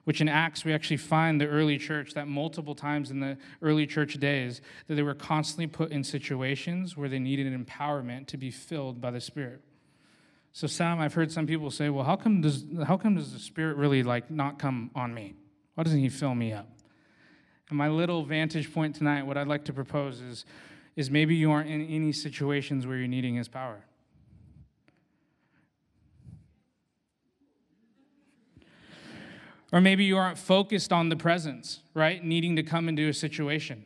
[0.08, 3.86] Which in Acts, we actually find the early church that multiple times in the early
[3.86, 8.50] church days, that they were constantly put in situations where they needed empowerment to be
[8.50, 9.60] filled by the Spirit.
[10.54, 13.38] So Sam, I've heard some people say, "Well, how come does how come does the
[13.38, 15.34] Spirit really like not come on me?
[15.74, 16.70] Why doesn't He fill me up?"
[17.68, 20.46] And my little vantage point tonight, what I'd like to propose is,
[20.96, 23.84] is maybe you aren't in any situations where you're needing His power.
[29.72, 32.24] Or maybe you aren't focused on the presence, right?
[32.24, 33.84] Needing to come into a situation.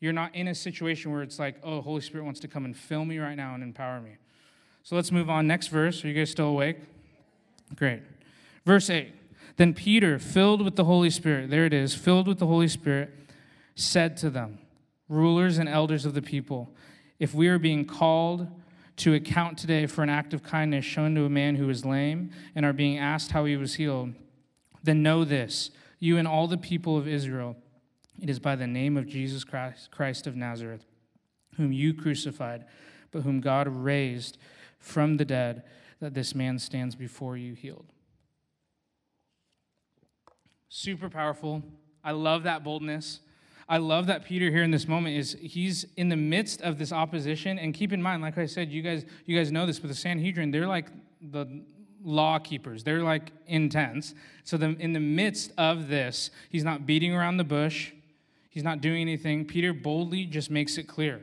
[0.00, 2.76] You're not in a situation where it's like, oh, Holy Spirit wants to come and
[2.76, 4.16] fill me right now and empower me.
[4.82, 5.46] So let's move on.
[5.46, 6.04] Next verse.
[6.04, 6.78] Are you guys still awake?
[7.74, 8.02] Great.
[8.64, 9.12] Verse 8.
[9.56, 13.10] Then Peter, filled with the Holy Spirit, there it is, filled with the Holy Spirit,
[13.74, 14.58] said to them,
[15.08, 16.70] rulers and elders of the people,
[17.18, 18.48] if we are being called
[18.96, 22.30] to account today for an act of kindness shown to a man who is lame
[22.54, 24.12] and are being asked how he was healed,
[24.86, 27.56] then know this, you and all the people of Israel,
[28.20, 30.86] it is by the name of Jesus Christ, Christ of Nazareth,
[31.56, 32.64] whom you crucified,
[33.10, 34.38] but whom God raised
[34.78, 35.62] from the dead
[36.00, 37.92] that this man stands before you healed.
[40.68, 41.62] Super powerful.
[42.04, 43.20] I love that boldness.
[43.68, 46.92] I love that Peter here in this moment is he's in the midst of this
[46.92, 47.58] opposition.
[47.58, 49.94] And keep in mind, like I said, you guys, you guys know this, but the
[49.94, 50.88] Sanhedrin, they're like
[51.20, 51.64] the
[52.06, 52.84] law keepers.
[52.84, 54.14] They're like intense.
[54.44, 57.92] So the, in the midst of this, he's not beating around the bush.
[58.48, 59.44] He's not doing anything.
[59.44, 61.20] Peter boldly just makes it clear,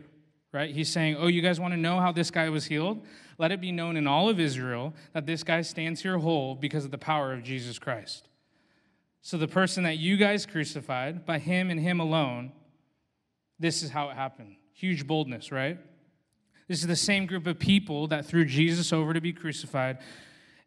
[0.51, 0.69] right?
[0.69, 3.01] He's saying, Oh, you guys want to know how this guy was healed?
[3.37, 6.85] let it be known in all of Israel that this guy stands here whole because
[6.85, 8.27] of the power of Jesus Christ.
[9.21, 12.51] So, the person that you guys crucified, by him and him alone,
[13.59, 14.55] this is how it happened.
[14.73, 15.77] Huge boldness, right?
[16.67, 19.99] This is the same group of people that threw Jesus over to be crucified.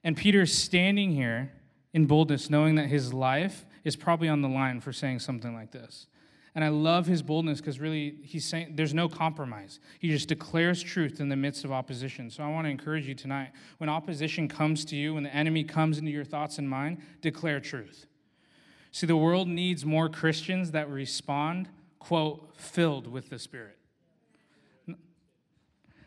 [0.07, 1.51] And Peter is standing here
[1.93, 5.73] in boldness, knowing that his life is probably on the line for saying something like
[5.73, 6.07] this.
[6.55, 9.81] And I love his boldness because really he's saying there's no compromise.
[9.99, 12.31] He just declares truth in the midst of opposition.
[12.31, 15.65] So I want to encourage you tonight when opposition comes to you, when the enemy
[15.65, 18.07] comes into your thoughts and mind, declare truth.
[18.93, 23.77] See, the world needs more Christians that respond, quote, filled with the Spirit.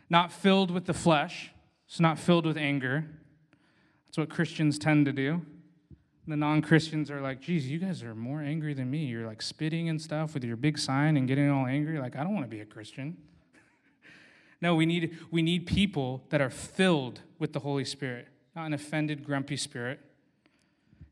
[0.08, 1.50] Not filled with the flesh,
[1.86, 3.04] so not filled with anger.
[4.10, 5.40] That's what Christians tend to do
[6.30, 9.04] the non Christians are like, geez, you guys are more angry than me.
[9.04, 11.98] You're like spitting and stuff with your big sign and getting all angry.
[11.98, 13.16] Like, I don't want to be a Christian.
[14.60, 18.72] no, we need, we need people that are filled with the Holy Spirit, not an
[18.72, 19.98] offended, grumpy spirit.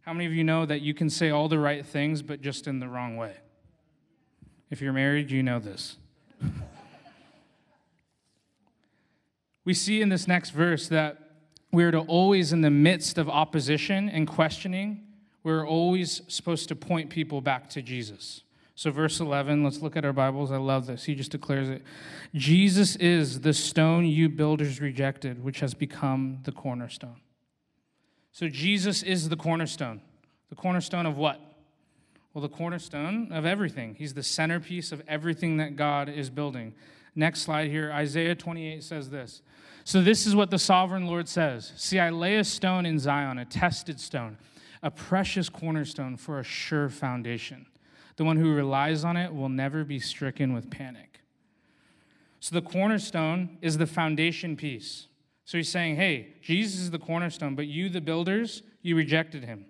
[0.02, 2.66] How many of you know that you can say all the right things, but just
[2.66, 3.34] in the wrong way?
[4.70, 5.96] If you're married, you know this.
[9.64, 11.27] we see in this next verse that
[11.70, 15.04] we're to always, in the midst of opposition and questioning,
[15.42, 18.42] we're always supposed to point people back to Jesus.
[18.74, 20.52] So, verse 11, let's look at our Bibles.
[20.52, 21.04] I love this.
[21.04, 21.82] He just declares it
[22.34, 27.16] Jesus is the stone you builders rejected, which has become the cornerstone.
[28.32, 30.00] So, Jesus is the cornerstone.
[30.48, 31.40] The cornerstone of what?
[32.32, 33.96] Well, the cornerstone of everything.
[33.98, 36.74] He's the centerpiece of everything that God is building.
[37.14, 39.42] Next slide here Isaiah 28 says this
[39.88, 43.38] so, this is what the sovereign Lord says See, I lay a stone in Zion,
[43.38, 44.36] a tested stone,
[44.82, 47.64] a precious cornerstone for a sure foundation.
[48.16, 51.20] The one who relies on it will never be stricken with panic.
[52.38, 55.06] So, the cornerstone is the foundation piece.
[55.46, 59.64] So, he's saying, hey, Jesus is the cornerstone, but you, the builders, you rejected him.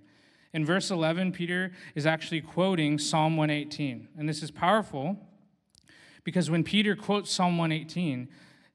[0.52, 4.08] In verse 11, Peter is actually quoting Psalm 118.
[4.18, 5.16] And this is powerful
[6.24, 8.28] because when Peter quotes Psalm 118,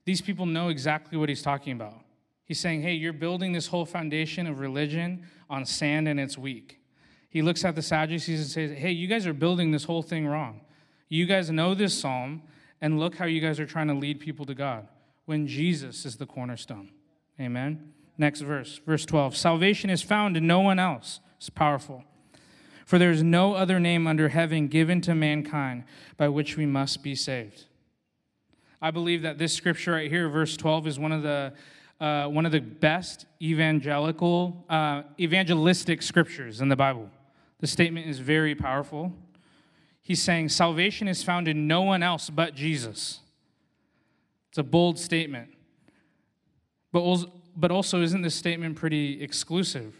[0.04, 2.00] these people know exactly what he's talking about.
[2.44, 6.80] He's saying, hey, you're building this whole foundation of religion on sand and it's weak.
[7.30, 10.26] He looks at the Sadducees and says, hey, you guys are building this whole thing
[10.26, 10.60] wrong.
[11.08, 12.42] You guys know this psalm,
[12.80, 14.88] and look how you guys are trying to lead people to God
[15.24, 16.90] when Jesus is the cornerstone.
[17.40, 17.92] Amen.
[18.18, 19.36] Next verse, verse 12.
[19.36, 21.20] Salvation is found in no one else.
[21.36, 22.04] It's powerful.
[22.84, 25.84] For there is no other name under heaven given to mankind
[26.16, 27.64] by which we must be saved.
[28.84, 31.54] I believe that this scripture right here, verse 12, is one of the
[32.00, 37.08] uh, one of the best evangelical, uh, evangelistic scriptures in the Bible.
[37.60, 39.14] The statement is very powerful.
[40.02, 43.20] He's saying salvation is found in no one else but Jesus.
[44.50, 45.48] It's a bold statement.
[46.92, 49.96] But also, but also isn't this statement pretty exclusive?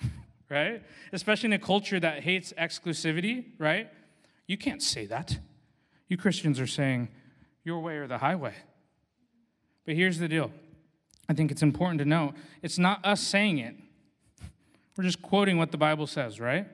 [0.48, 0.80] right?
[1.12, 3.90] Especially in a culture that hates exclusivity, right?
[4.46, 5.40] You can't say that.
[6.06, 7.08] You Christians are saying
[7.66, 8.54] your way or the highway.
[9.84, 10.50] But here's the deal
[11.28, 13.74] I think it's important to know it's not us saying it,
[14.96, 16.66] we're just quoting what the Bible says, right?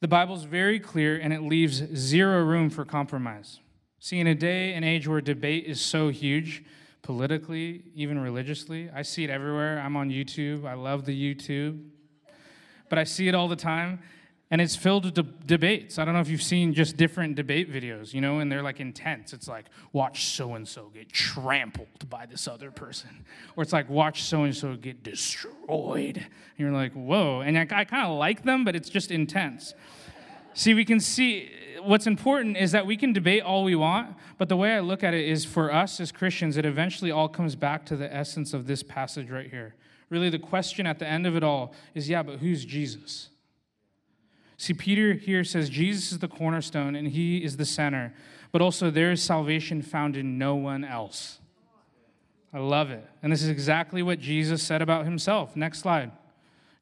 [0.00, 3.60] The Bible's very clear and it leaves zero room for compromise.
[3.98, 6.62] See, in a day and age where debate is so huge,
[7.00, 9.80] politically, even religiously, I see it everywhere.
[9.80, 11.82] I'm on YouTube, I love the YouTube,
[12.90, 14.00] but I see it all the time
[14.54, 15.98] and it's filled with de- debates.
[15.98, 18.78] I don't know if you've seen just different debate videos, you know, and they're like
[18.78, 19.32] intense.
[19.32, 23.24] It's like, watch so and so get trampled by this other person.
[23.56, 26.18] Or it's like, watch so and so get destroyed.
[26.18, 27.40] And you're like, whoa.
[27.40, 29.74] And I, I kind of like them, but it's just intense.
[30.52, 31.50] See, we can see
[31.82, 35.02] what's important is that we can debate all we want, but the way I look
[35.02, 38.54] at it is for us as Christians, it eventually all comes back to the essence
[38.54, 39.74] of this passage right here.
[40.10, 43.30] Really, the question at the end of it all is yeah, but who's Jesus?
[44.56, 48.14] See, Peter here says Jesus is the cornerstone and he is the center,
[48.52, 51.40] but also there is salvation found in no one else.
[52.52, 53.04] I love it.
[53.22, 55.56] And this is exactly what Jesus said about himself.
[55.56, 56.12] Next slide.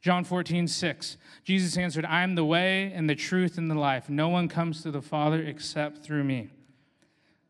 [0.03, 1.17] John 14, 6.
[1.45, 4.11] Jesus answered, I am the way and the truth and the life.
[4.11, 6.51] No one comes to the Father except through me.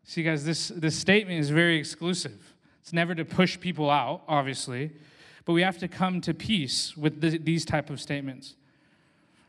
[0.03, 2.53] See, guys, this, this statement is very exclusive.
[2.81, 4.91] It's never to push people out, obviously,
[5.45, 8.55] but we have to come to peace with the, these type of statements.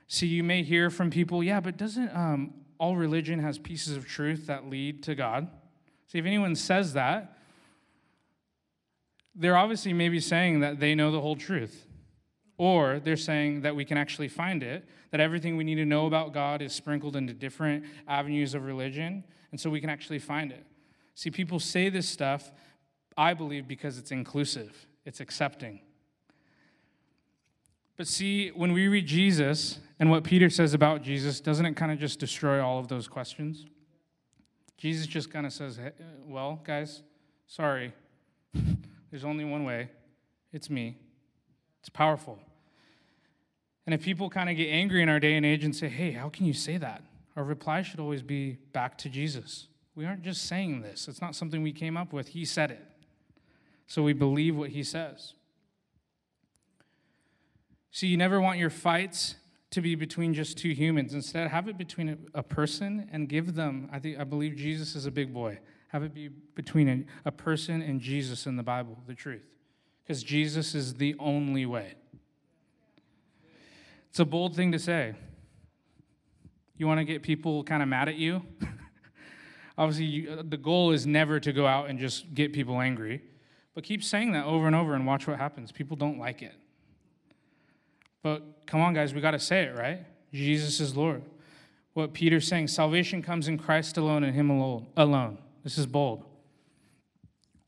[0.06, 4.06] See, you may hear from people, yeah, but doesn't um, all religion has pieces of
[4.06, 5.48] truth that lead to God?
[6.06, 7.38] See, if anyone says that,
[9.34, 11.86] they're obviously maybe saying that they know the whole truth.
[12.56, 16.06] Or they're saying that we can actually find it, that everything we need to know
[16.06, 20.52] about God is sprinkled into different avenues of religion, and so we can actually find
[20.52, 20.64] it.
[21.16, 22.52] See, people say this stuff,
[23.16, 25.80] I believe, because it's inclusive, it's accepting.
[27.96, 31.92] But see, when we read Jesus and what Peter says about Jesus, doesn't it kind
[31.92, 33.66] of just destroy all of those questions?
[34.76, 35.92] Jesus just kind of says, hey,
[36.26, 37.02] Well, guys,
[37.46, 37.92] sorry.
[39.10, 39.90] There's only one way.
[40.52, 40.98] It's me.
[41.80, 42.38] It's powerful.
[43.86, 46.12] And if people kind of get angry in our day and age and say, Hey,
[46.12, 47.02] how can you say that?
[47.36, 49.68] Our reply should always be back to Jesus.
[49.94, 52.28] We aren't just saying this, it's not something we came up with.
[52.28, 52.82] He said it.
[53.86, 55.34] So we believe what he says.
[57.94, 59.36] So you never want your fights
[59.70, 61.14] to be between just two humans.
[61.14, 63.88] Instead, have it between a, person and give them.
[63.92, 65.60] I think I believe Jesus is a big boy.
[65.90, 69.44] Have it be between a, a person and Jesus in the Bible, the truth,
[70.02, 71.94] because Jesus is the only way.
[74.10, 75.14] It's a bold thing to say.
[76.76, 78.42] You want to get people kind of mad at you?
[79.78, 83.22] Obviously, you, uh, the goal is never to go out and just get people angry,
[83.72, 85.70] but keep saying that over and over and watch what happens.
[85.70, 86.54] People don't like it.
[88.24, 90.00] But come on, guys, we got to say it, right?
[90.32, 91.22] Jesus is Lord.
[91.92, 95.38] What Peter's saying salvation comes in Christ alone and Him alone.
[95.62, 96.24] This is bold.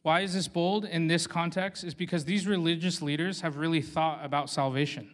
[0.01, 1.85] Why is this bold in this context?
[1.85, 5.13] Is because these religious leaders have really thought about salvation.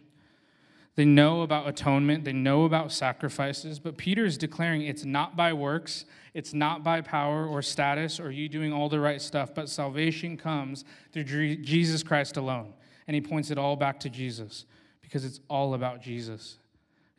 [0.95, 5.51] They know about atonement, they know about sacrifices, but Peter is declaring it's not by
[5.51, 9.67] works, it's not by power or status or you doing all the right stuff, but
[9.67, 11.23] salvation comes through
[11.57, 12.73] Jesus Christ alone.
[13.07, 14.65] And he points it all back to Jesus
[15.13, 16.57] because it's all about Jesus.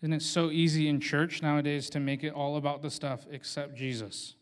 [0.02, 3.76] Isn't it so easy in church nowadays to make it all about the stuff except
[3.76, 4.34] Jesus?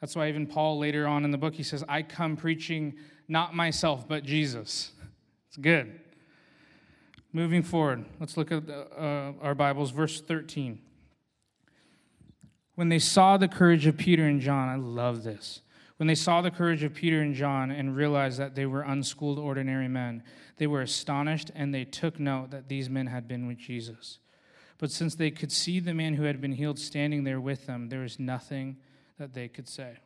[0.00, 2.94] That's why even Paul later on in the book he says, "I come preaching
[3.28, 4.90] not myself but Jesus."
[5.46, 6.00] It's good.
[7.34, 10.80] Moving forward, let's look at uh, our Bibles, verse 13.
[12.74, 15.60] When they saw the courage of Peter and John, I love this.
[16.02, 19.38] When they saw the courage of Peter and John and realized that they were unschooled,
[19.38, 20.24] ordinary men,
[20.56, 24.18] they were astonished and they took note that these men had been with Jesus.
[24.78, 27.88] But since they could see the man who had been healed standing there with them,
[27.88, 28.78] there was nothing
[29.16, 29.98] that they could say.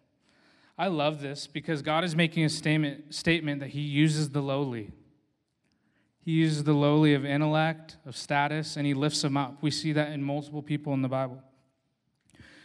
[0.76, 4.92] I love this because God is making a statement, statement that He uses the lowly.
[6.20, 9.62] He uses the lowly of intellect, of status, and He lifts them up.
[9.62, 11.42] We see that in multiple people in the Bible.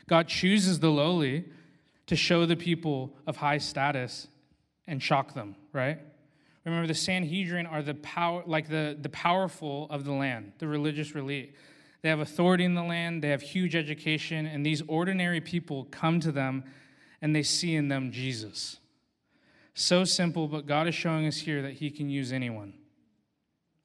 [0.09, 1.45] God chooses the lowly
[2.11, 4.27] to show the people of high status
[4.85, 5.97] and shock them, right?
[6.65, 11.11] Remember, the Sanhedrin are the power, like the, the powerful of the land, the religious
[11.11, 11.55] elite.
[12.01, 16.19] They have authority in the land, they have huge education, and these ordinary people come
[16.19, 16.65] to them
[17.21, 18.81] and they see in them Jesus.
[19.73, 22.73] So simple, but God is showing us here that He can use anyone.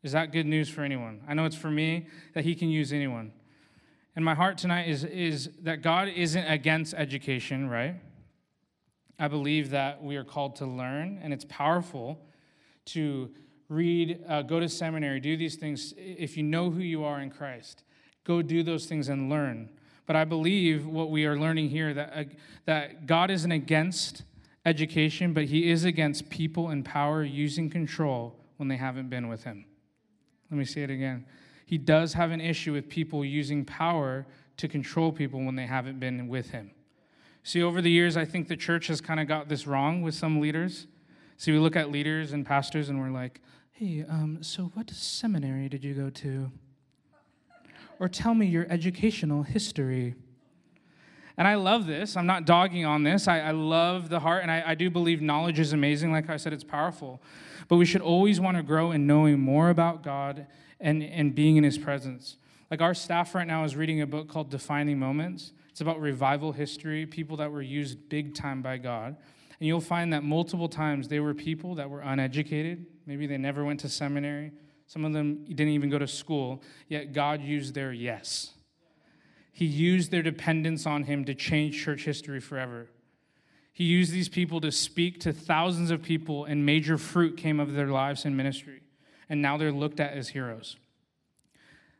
[0.02, 1.20] Is that good news for anyone?
[1.28, 3.30] I know it's for me that He can use anyone.
[4.16, 7.94] And my heart tonight is, is that God isn't against education, right?
[9.18, 12.20] I believe that we are called to learn, and it's powerful
[12.86, 13.30] to
[13.68, 15.94] read, uh, go to seminary, do these things.
[15.96, 17.82] If you know who you are in Christ,
[18.24, 19.70] go do those things and learn.
[20.06, 22.24] But I believe what we are learning here that, uh,
[22.66, 24.22] that God isn't against
[24.64, 29.44] education, but He is against people in power using control when they haven't been with
[29.44, 29.64] Him.
[30.50, 31.26] Let me say it again.
[31.64, 34.26] He does have an issue with people using power
[34.58, 36.70] to control people when they haven't been with Him.
[37.46, 40.14] See, over the years, I think the church has kind of got this wrong with
[40.14, 40.88] some leaders.
[41.36, 43.40] See, we look at leaders and pastors and we're like,
[43.70, 46.50] hey, um, so what seminary did you go to?
[47.98, 50.14] or tell me your educational history.
[51.36, 52.16] And I love this.
[52.16, 53.28] I'm not dogging on this.
[53.28, 56.10] I, I love the heart, and I, I, do believe knowledge is amazing.
[56.10, 57.20] Like I said, it's powerful.
[57.68, 60.46] But we should always want to grow in knowing more about God
[60.80, 62.36] and, and being in His presence.
[62.70, 65.52] Like our staff right now is reading a book called Defining Moments.
[65.76, 69.14] It's about revival history, people that were used big time by God.
[69.60, 72.86] And you'll find that multiple times they were people that were uneducated.
[73.04, 74.52] Maybe they never went to seminary.
[74.86, 78.52] Some of them didn't even go to school, yet God used their yes.
[79.52, 82.88] He used their dependence on Him to change church history forever.
[83.70, 87.74] He used these people to speak to thousands of people, and major fruit came of
[87.74, 88.80] their lives in ministry.
[89.28, 90.78] And now they're looked at as heroes.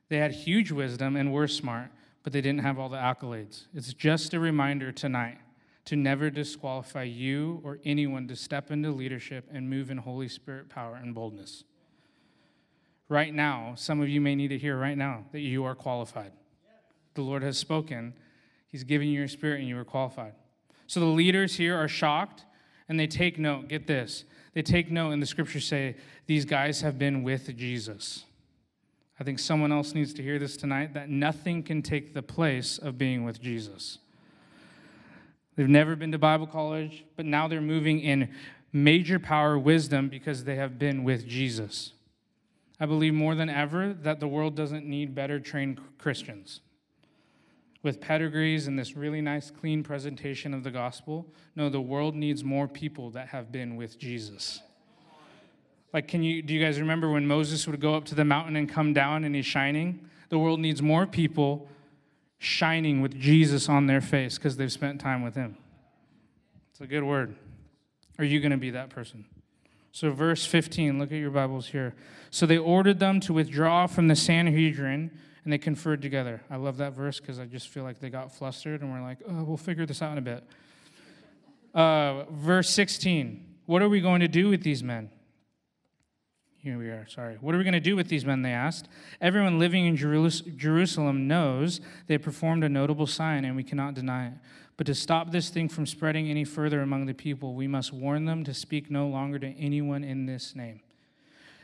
[0.09, 1.91] They had huge wisdom and were smart,
[2.27, 3.66] but they didn't have all the accolades.
[3.72, 5.39] It's just a reminder tonight
[5.85, 10.68] to never disqualify you or anyone to step into leadership and move in Holy Spirit
[10.68, 11.62] power and boldness
[13.09, 16.33] right now, some of you may need to hear right now that you are qualified.
[17.14, 18.14] The Lord has spoken,
[18.68, 20.35] He's given you your spirit, and you are qualified.
[20.87, 22.45] So the leaders here are shocked
[22.89, 23.68] and they take note.
[23.68, 24.24] Get this.
[24.53, 25.97] They take note, and the scriptures say,
[26.27, 28.26] These guys have been with Jesus.
[29.19, 32.79] I think someone else needs to hear this tonight that nothing can take the place
[32.79, 33.99] of being with Jesus.
[35.57, 38.29] They've never been to Bible college, but now they're moving in
[38.73, 41.93] major power, wisdom, because they have been with Jesus.
[42.79, 46.61] I believe more than ever that the world doesn't need better trained Christians
[47.83, 51.33] with pedigrees and this really nice, clean presentation of the gospel.
[51.55, 54.61] No, the world needs more people that have been with Jesus.
[55.93, 58.57] Like, can you, do you guys remember when Moses would go up to the mountain
[58.57, 60.09] and come down and he's shining?
[60.28, 61.68] The world needs more people
[62.39, 65.57] shining with Jesus on their face because they've spent time with him.
[66.70, 67.37] It's a good word.
[68.18, 69.24] Are you going to be that person?
[69.93, 71.95] So, verse 15, look at your Bibles here.
[72.30, 75.11] So they ordered them to withdraw from the Sanhedrin
[75.45, 76.43] and they conferred together.
[76.51, 79.18] I love that verse because I just feel like they got flustered and we're like,
[79.26, 80.45] oh, we'll figure this out in a bit.
[81.72, 85.09] Uh, verse 16, what are we going to do with these men?
[86.67, 87.37] Here we are, sorry.
[87.41, 88.43] What are we going to do with these men?
[88.43, 88.89] They asked.
[89.21, 94.33] Everyone living in Jerusalem knows they performed a notable sign and we cannot deny it.
[94.77, 98.25] But to stop this thing from spreading any further among the people, we must warn
[98.25, 100.81] them to speak no longer to anyone in this name.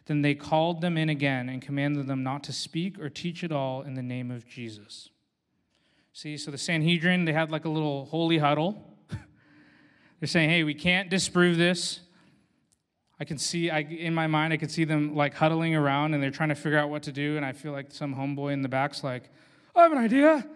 [0.06, 3.50] Then they called them in again and commanded them not to speak or teach at
[3.50, 5.10] all in the name of Jesus.
[6.12, 8.96] See, so the Sanhedrin, they had like a little holy huddle.
[10.20, 12.02] They're saying, hey, we can't disprove this.
[13.20, 16.22] I can see, I, in my mind, I can see them like huddling around and
[16.22, 17.36] they're trying to figure out what to do.
[17.36, 19.30] And I feel like some homeboy in the back's like,
[19.74, 20.46] I have an idea.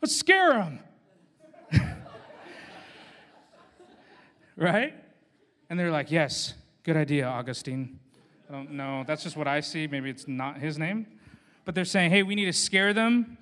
[0.00, 0.78] Let's scare them.
[4.56, 4.94] right?
[5.70, 7.98] And they're like, Yes, good idea, Augustine.
[8.48, 9.04] I don't know.
[9.06, 9.86] That's just what I see.
[9.86, 11.06] Maybe it's not his name.
[11.64, 13.38] But they're saying, Hey, we need to scare them.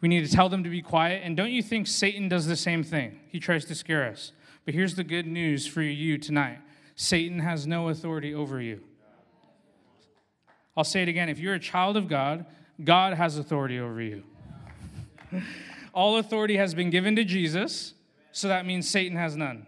[0.00, 1.22] We need to tell them to be quiet.
[1.24, 3.20] And don't you think Satan does the same thing?
[3.28, 4.32] He tries to scare us.
[4.64, 6.58] But here's the good news for you tonight
[7.02, 8.80] Satan has no authority over you.
[10.76, 11.28] I'll say it again.
[11.28, 12.46] If you're a child of God,
[12.82, 14.22] God has authority over you.
[15.92, 17.94] All authority has been given to Jesus,
[18.30, 19.66] so that means Satan has none.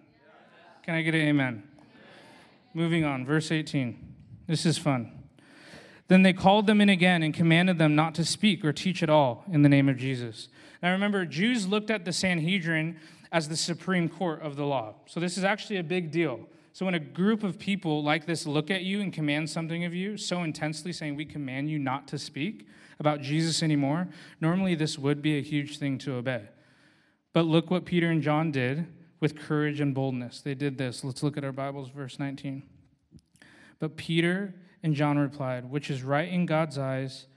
[0.85, 1.65] Can I get an amen?
[2.73, 4.15] Moving on, verse 18.
[4.47, 5.11] This is fun.
[6.07, 9.11] Then they called them in again and commanded them not to speak or teach at
[9.11, 10.49] all in the name of Jesus.
[10.81, 12.97] Now remember, Jews looked at the Sanhedrin
[13.33, 14.95] as the supreme court of the law.
[15.07, 16.47] So this is actually a big deal.
[16.75, 19.95] So when a group of people like this look at you and command something of
[19.95, 22.67] you so intensely, saying, We command you not to speak
[22.99, 24.09] about Jesus anymore,
[24.41, 26.49] normally this would be a huge thing to obey.
[27.33, 28.89] But look what Peter and John did
[29.21, 30.41] with courage and boldness.
[30.41, 31.05] They did this.
[31.05, 32.65] Let's look at our Bibles, verse 19.
[33.79, 34.53] But Peter
[34.83, 37.29] and John replied, Which is right in God's eyes,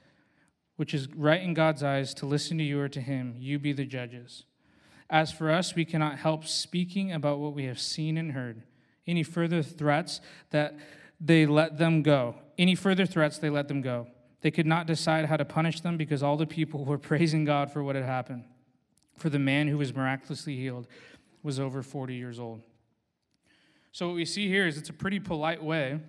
[0.78, 3.72] which is right in God's eyes to listen to you or to him, you be
[3.72, 4.46] the judges.
[5.12, 8.64] As for us, we cannot help speaking about what we have seen and heard.
[9.08, 10.76] Any further threats that
[11.20, 12.36] they let them go.
[12.58, 14.08] Any further threats, they let them go.
[14.42, 17.72] They could not decide how to punish them because all the people were praising God
[17.72, 18.44] for what had happened.
[19.18, 20.88] For the man who was miraculously healed
[21.42, 22.62] was over 40 years old.
[23.92, 26.00] So, what we see here is it's a pretty polite way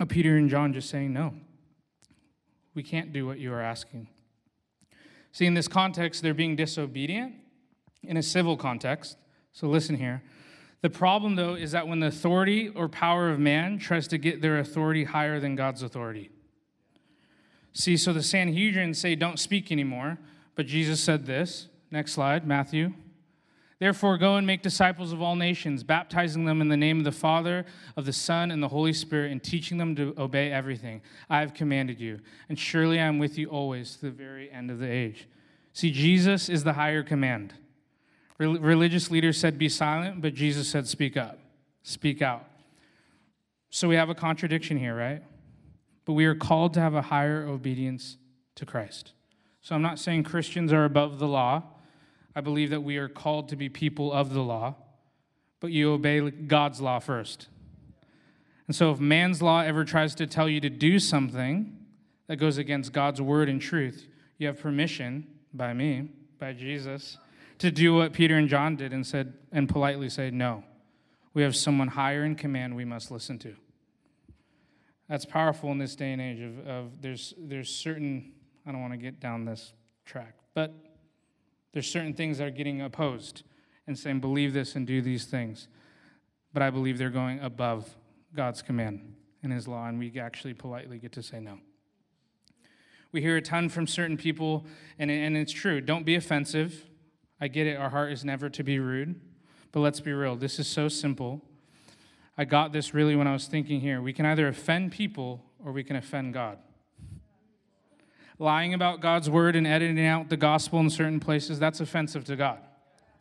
[0.00, 1.34] of Peter and John just saying, No,
[2.74, 4.08] we can't do what you are asking.
[5.30, 7.34] See, in this context, they're being disobedient
[8.02, 9.16] in a civil context.
[9.52, 10.24] So, listen here.
[10.82, 14.40] The problem, though, is that when the authority or power of man tries to get
[14.40, 16.30] their authority higher than God's authority.
[17.72, 20.18] See, so the Sanhedrin say, Don't speak anymore.
[20.56, 21.68] But Jesus said this.
[21.90, 22.92] Next slide, Matthew
[23.80, 27.12] Therefore, go and make disciples of all nations, baptizing them in the name of the
[27.12, 27.64] Father,
[27.96, 31.00] of the Son, and the Holy Spirit, and teaching them to obey everything
[31.30, 32.20] I have commanded you.
[32.50, 35.26] And surely I am with you always to the very end of the age.
[35.72, 37.54] See, Jesus is the higher command.
[38.40, 41.38] Religious leaders said, Be silent, but Jesus said, Speak up,
[41.82, 42.46] speak out.
[43.70, 45.22] So we have a contradiction here, right?
[46.04, 48.16] But we are called to have a higher obedience
[48.56, 49.12] to Christ.
[49.60, 51.62] So I'm not saying Christians are above the law.
[52.34, 54.76] I believe that we are called to be people of the law,
[55.60, 57.48] but you obey God's law first.
[58.66, 61.76] And so, if man's law ever tries to tell you to do something
[62.28, 64.06] that goes against God's word and truth,
[64.38, 67.18] you have permission by me, by Jesus,
[67.60, 70.64] to do what Peter and John did and said and politely say, No.
[71.32, 73.54] We have someone higher in command we must listen to.
[75.08, 78.32] That's powerful in this day and age of, of there's there's certain
[78.66, 79.72] I don't want to get down this
[80.04, 80.74] track, but
[81.72, 83.44] there's certain things that are getting opposed
[83.86, 85.68] and saying, believe this and do these things.
[86.52, 87.88] But I believe they're going above
[88.34, 91.58] God's command and his law, and we actually politely get to say no.
[93.12, 94.64] We hear a ton from certain people,
[94.98, 95.80] and, and it's true.
[95.80, 96.89] Don't be offensive.
[97.40, 97.76] I get it.
[97.76, 99.20] Our heart is never to be rude.
[99.72, 100.36] But let's be real.
[100.36, 101.42] This is so simple.
[102.36, 104.00] I got this really when I was thinking here.
[104.02, 106.58] We can either offend people or we can offend God
[108.40, 112.36] lying about God's word and editing out the gospel in certain places, that's offensive to
[112.36, 112.58] God.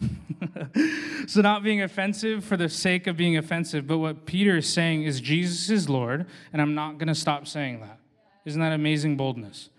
[1.28, 5.03] so, not being offensive for the sake of being offensive, but what Peter is saying
[5.03, 7.99] is Jesus is Lord, and I'm not going to stop saying that.
[8.45, 9.70] Isn't that amazing boldness?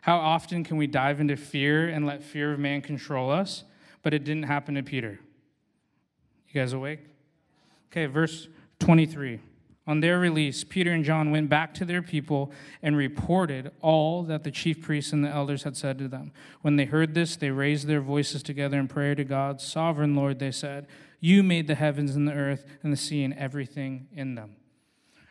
[0.00, 3.62] How often can we dive into fear and let fear of man control us?
[4.08, 5.20] But it didn't happen to Peter.
[6.48, 7.00] You guys awake?
[7.92, 8.48] Okay, verse
[8.78, 9.38] 23.
[9.86, 12.50] On their release, Peter and John went back to their people
[12.80, 16.32] and reported all that the chief priests and the elders had said to them.
[16.62, 19.60] When they heard this, they raised their voices together in prayer to God.
[19.60, 20.86] Sovereign Lord, they said,
[21.20, 24.56] You made the heavens and the earth and the sea and everything in them.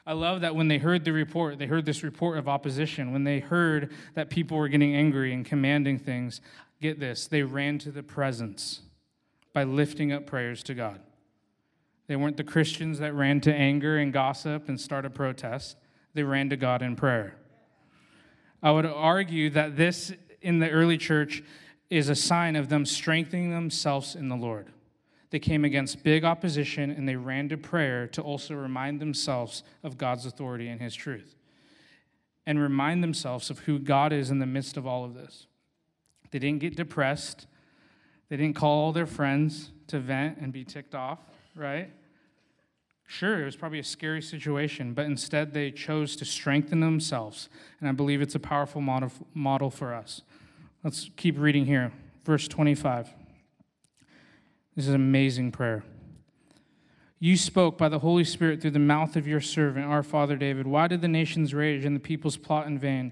[0.07, 3.11] I love that when they heard the report, they heard this report of opposition.
[3.11, 6.39] When they heard that people were getting angry and commanding things,
[6.81, 8.81] get this, they ran to the presence
[9.53, 10.99] by lifting up prayers to God.
[12.07, 15.77] They weren't the Christians that ran to anger and gossip and start a protest.
[16.13, 17.35] They ran to God in prayer.
[18.63, 21.43] I would argue that this in the early church
[21.89, 24.71] is a sign of them strengthening themselves in the Lord.
[25.29, 29.97] They came against big opposition and they ran to prayer to also remind themselves of
[29.97, 31.35] God's authority and His truth
[32.45, 35.46] and remind themselves of who God is in the midst of all of this.
[36.37, 37.47] They didn't get depressed,
[38.29, 41.19] they didn't call all their friends to vent and be ticked off
[41.57, 41.89] right?
[43.05, 47.49] Sure, it was probably a scary situation, but instead they chose to strengthen themselves.
[47.79, 50.21] And I believe it's a powerful model, model for us.
[50.83, 51.91] Let's keep reading here.
[52.25, 53.13] Verse 25.
[54.75, 55.83] This is an amazing prayer.
[57.19, 60.67] You spoke by the Holy Spirit through the mouth of your servant, our father David.
[60.67, 63.11] Why did the nations rage and the peoples plot in vain?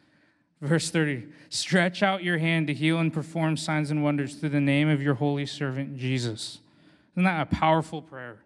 [0.61, 4.61] Verse 30 Stretch out your hand to heal and perform signs and wonders through the
[4.61, 6.59] name of your holy servant Jesus.
[7.13, 8.43] Isn't that a powerful prayer?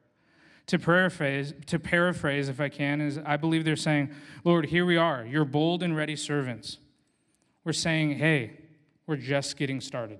[0.67, 4.09] To paraphrase, to paraphrase, if I can, is I believe they're saying,
[4.43, 6.79] Lord, here we are, your bold and ready servants.
[7.63, 8.53] We're saying, hey,
[9.05, 10.17] we're just getting started.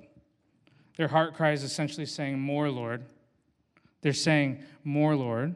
[0.97, 3.05] Their heart cry is essentially saying, More, Lord.
[4.01, 5.55] They're saying, More, Lord.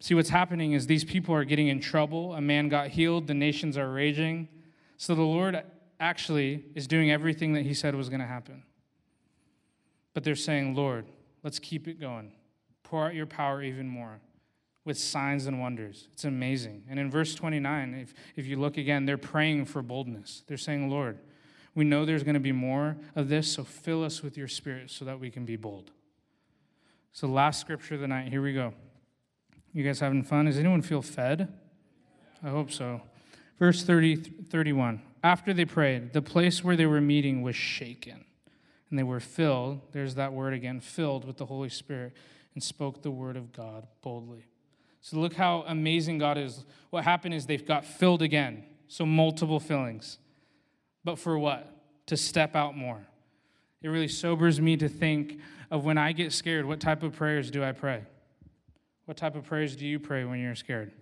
[0.00, 2.34] See, what's happening is these people are getting in trouble.
[2.34, 4.48] A man got healed, the nations are raging.
[4.96, 5.62] So the Lord
[6.00, 8.62] actually is doing everything that he said was going to happen.
[10.12, 11.06] But they're saying, Lord,
[11.42, 12.32] let's keep it going.
[12.82, 14.20] Pour out your power even more
[14.84, 16.08] with signs and wonders.
[16.12, 16.84] It's amazing.
[16.88, 20.42] And in verse 29, if, if you look again, they're praying for boldness.
[20.46, 21.18] They're saying, Lord,
[21.74, 24.90] we know there's going to be more of this, so fill us with your spirit
[24.90, 25.90] so that we can be bold.
[27.12, 28.28] So, last scripture of the night.
[28.28, 28.74] Here we go.
[29.72, 30.44] You guys having fun?
[30.44, 31.52] Does anyone feel fed?
[32.42, 33.00] I hope so.
[33.58, 35.02] Verse 30, 31.
[35.22, 38.24] After they prayed, the place where they were meeting was shaken,
[38.90, 42.12] and they were filled, there's that word again, filled with the Holy Spirit,
[42.54, 44.46] and spoke the word of God boldly.
[45.00, 46.64] So, look how amazing God is.
[46.90, 48.64] What happened is they've got filled again.
[48.88, 50.18] So, multiple fillings.
[51.04, 51.70] But for what?
[52.06, 53.06] To step out more.
[53.82, 55.40] It really sobers me to think
[55.70, 58.02] of when I get scared, what type of prayers do I pray?
[59.04, 60.92] What type of prayers do you pray when you're scared?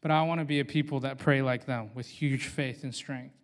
[0.00, 2.94] But I want to be a people that pray like them with huge faith and
[2.94, 3.34] strength,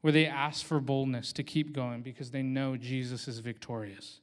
[0.00, 4.20] where they ask for boldness to keep going because they know Jesus is victorious.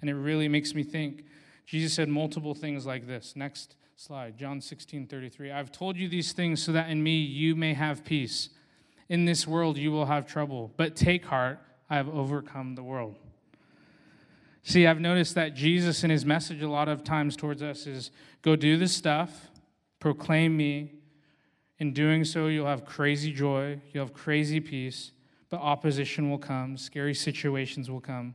[0.00, 1.24] And it really makes me think.
[1.66, 3.34] Jesus said multiple things like this.
[3.34, 5.50] Next slide, John 16 33.
[5.50, 8.50] I've told you these things so that in me you may have peace.
[9.08, 11.58] In this world you will have trouble, but take heart,
[11.88, 13.16] I have overcome the world.
[14.62, 18.10] See, I've noticed that Jesus in his message a lot of times towards us is
[18.40, 19.50] go do this stuff,
[20.00, 20.92] proclaim me.
[21.84, 25.12] In doing so, you'll have crazy joy, you'll have crazy peace,
[25.50, 28.34] but opposition will come, scary situations will come.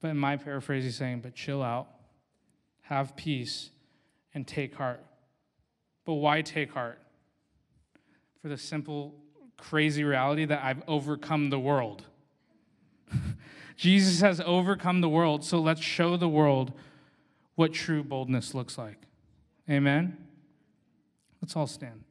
[0.00, 1.88] But in my paraphrase, he's saying, but chill out,
[2.82, 3.70] have peace,
[4.34, 5.04] and take heart.
[6.04, 7.00] But why take heart?
[8.40, 9.16] For the simple
[9.56, 12.04] crazy reality that I've overcome the world.
[13.76, 16.72] Jesus has overcome the world, so let's show the world
[17.56, 19.08] what true boldness looks like.
[19.68, 20.16] Amen?
[21.42, 22.04] Let's all stand.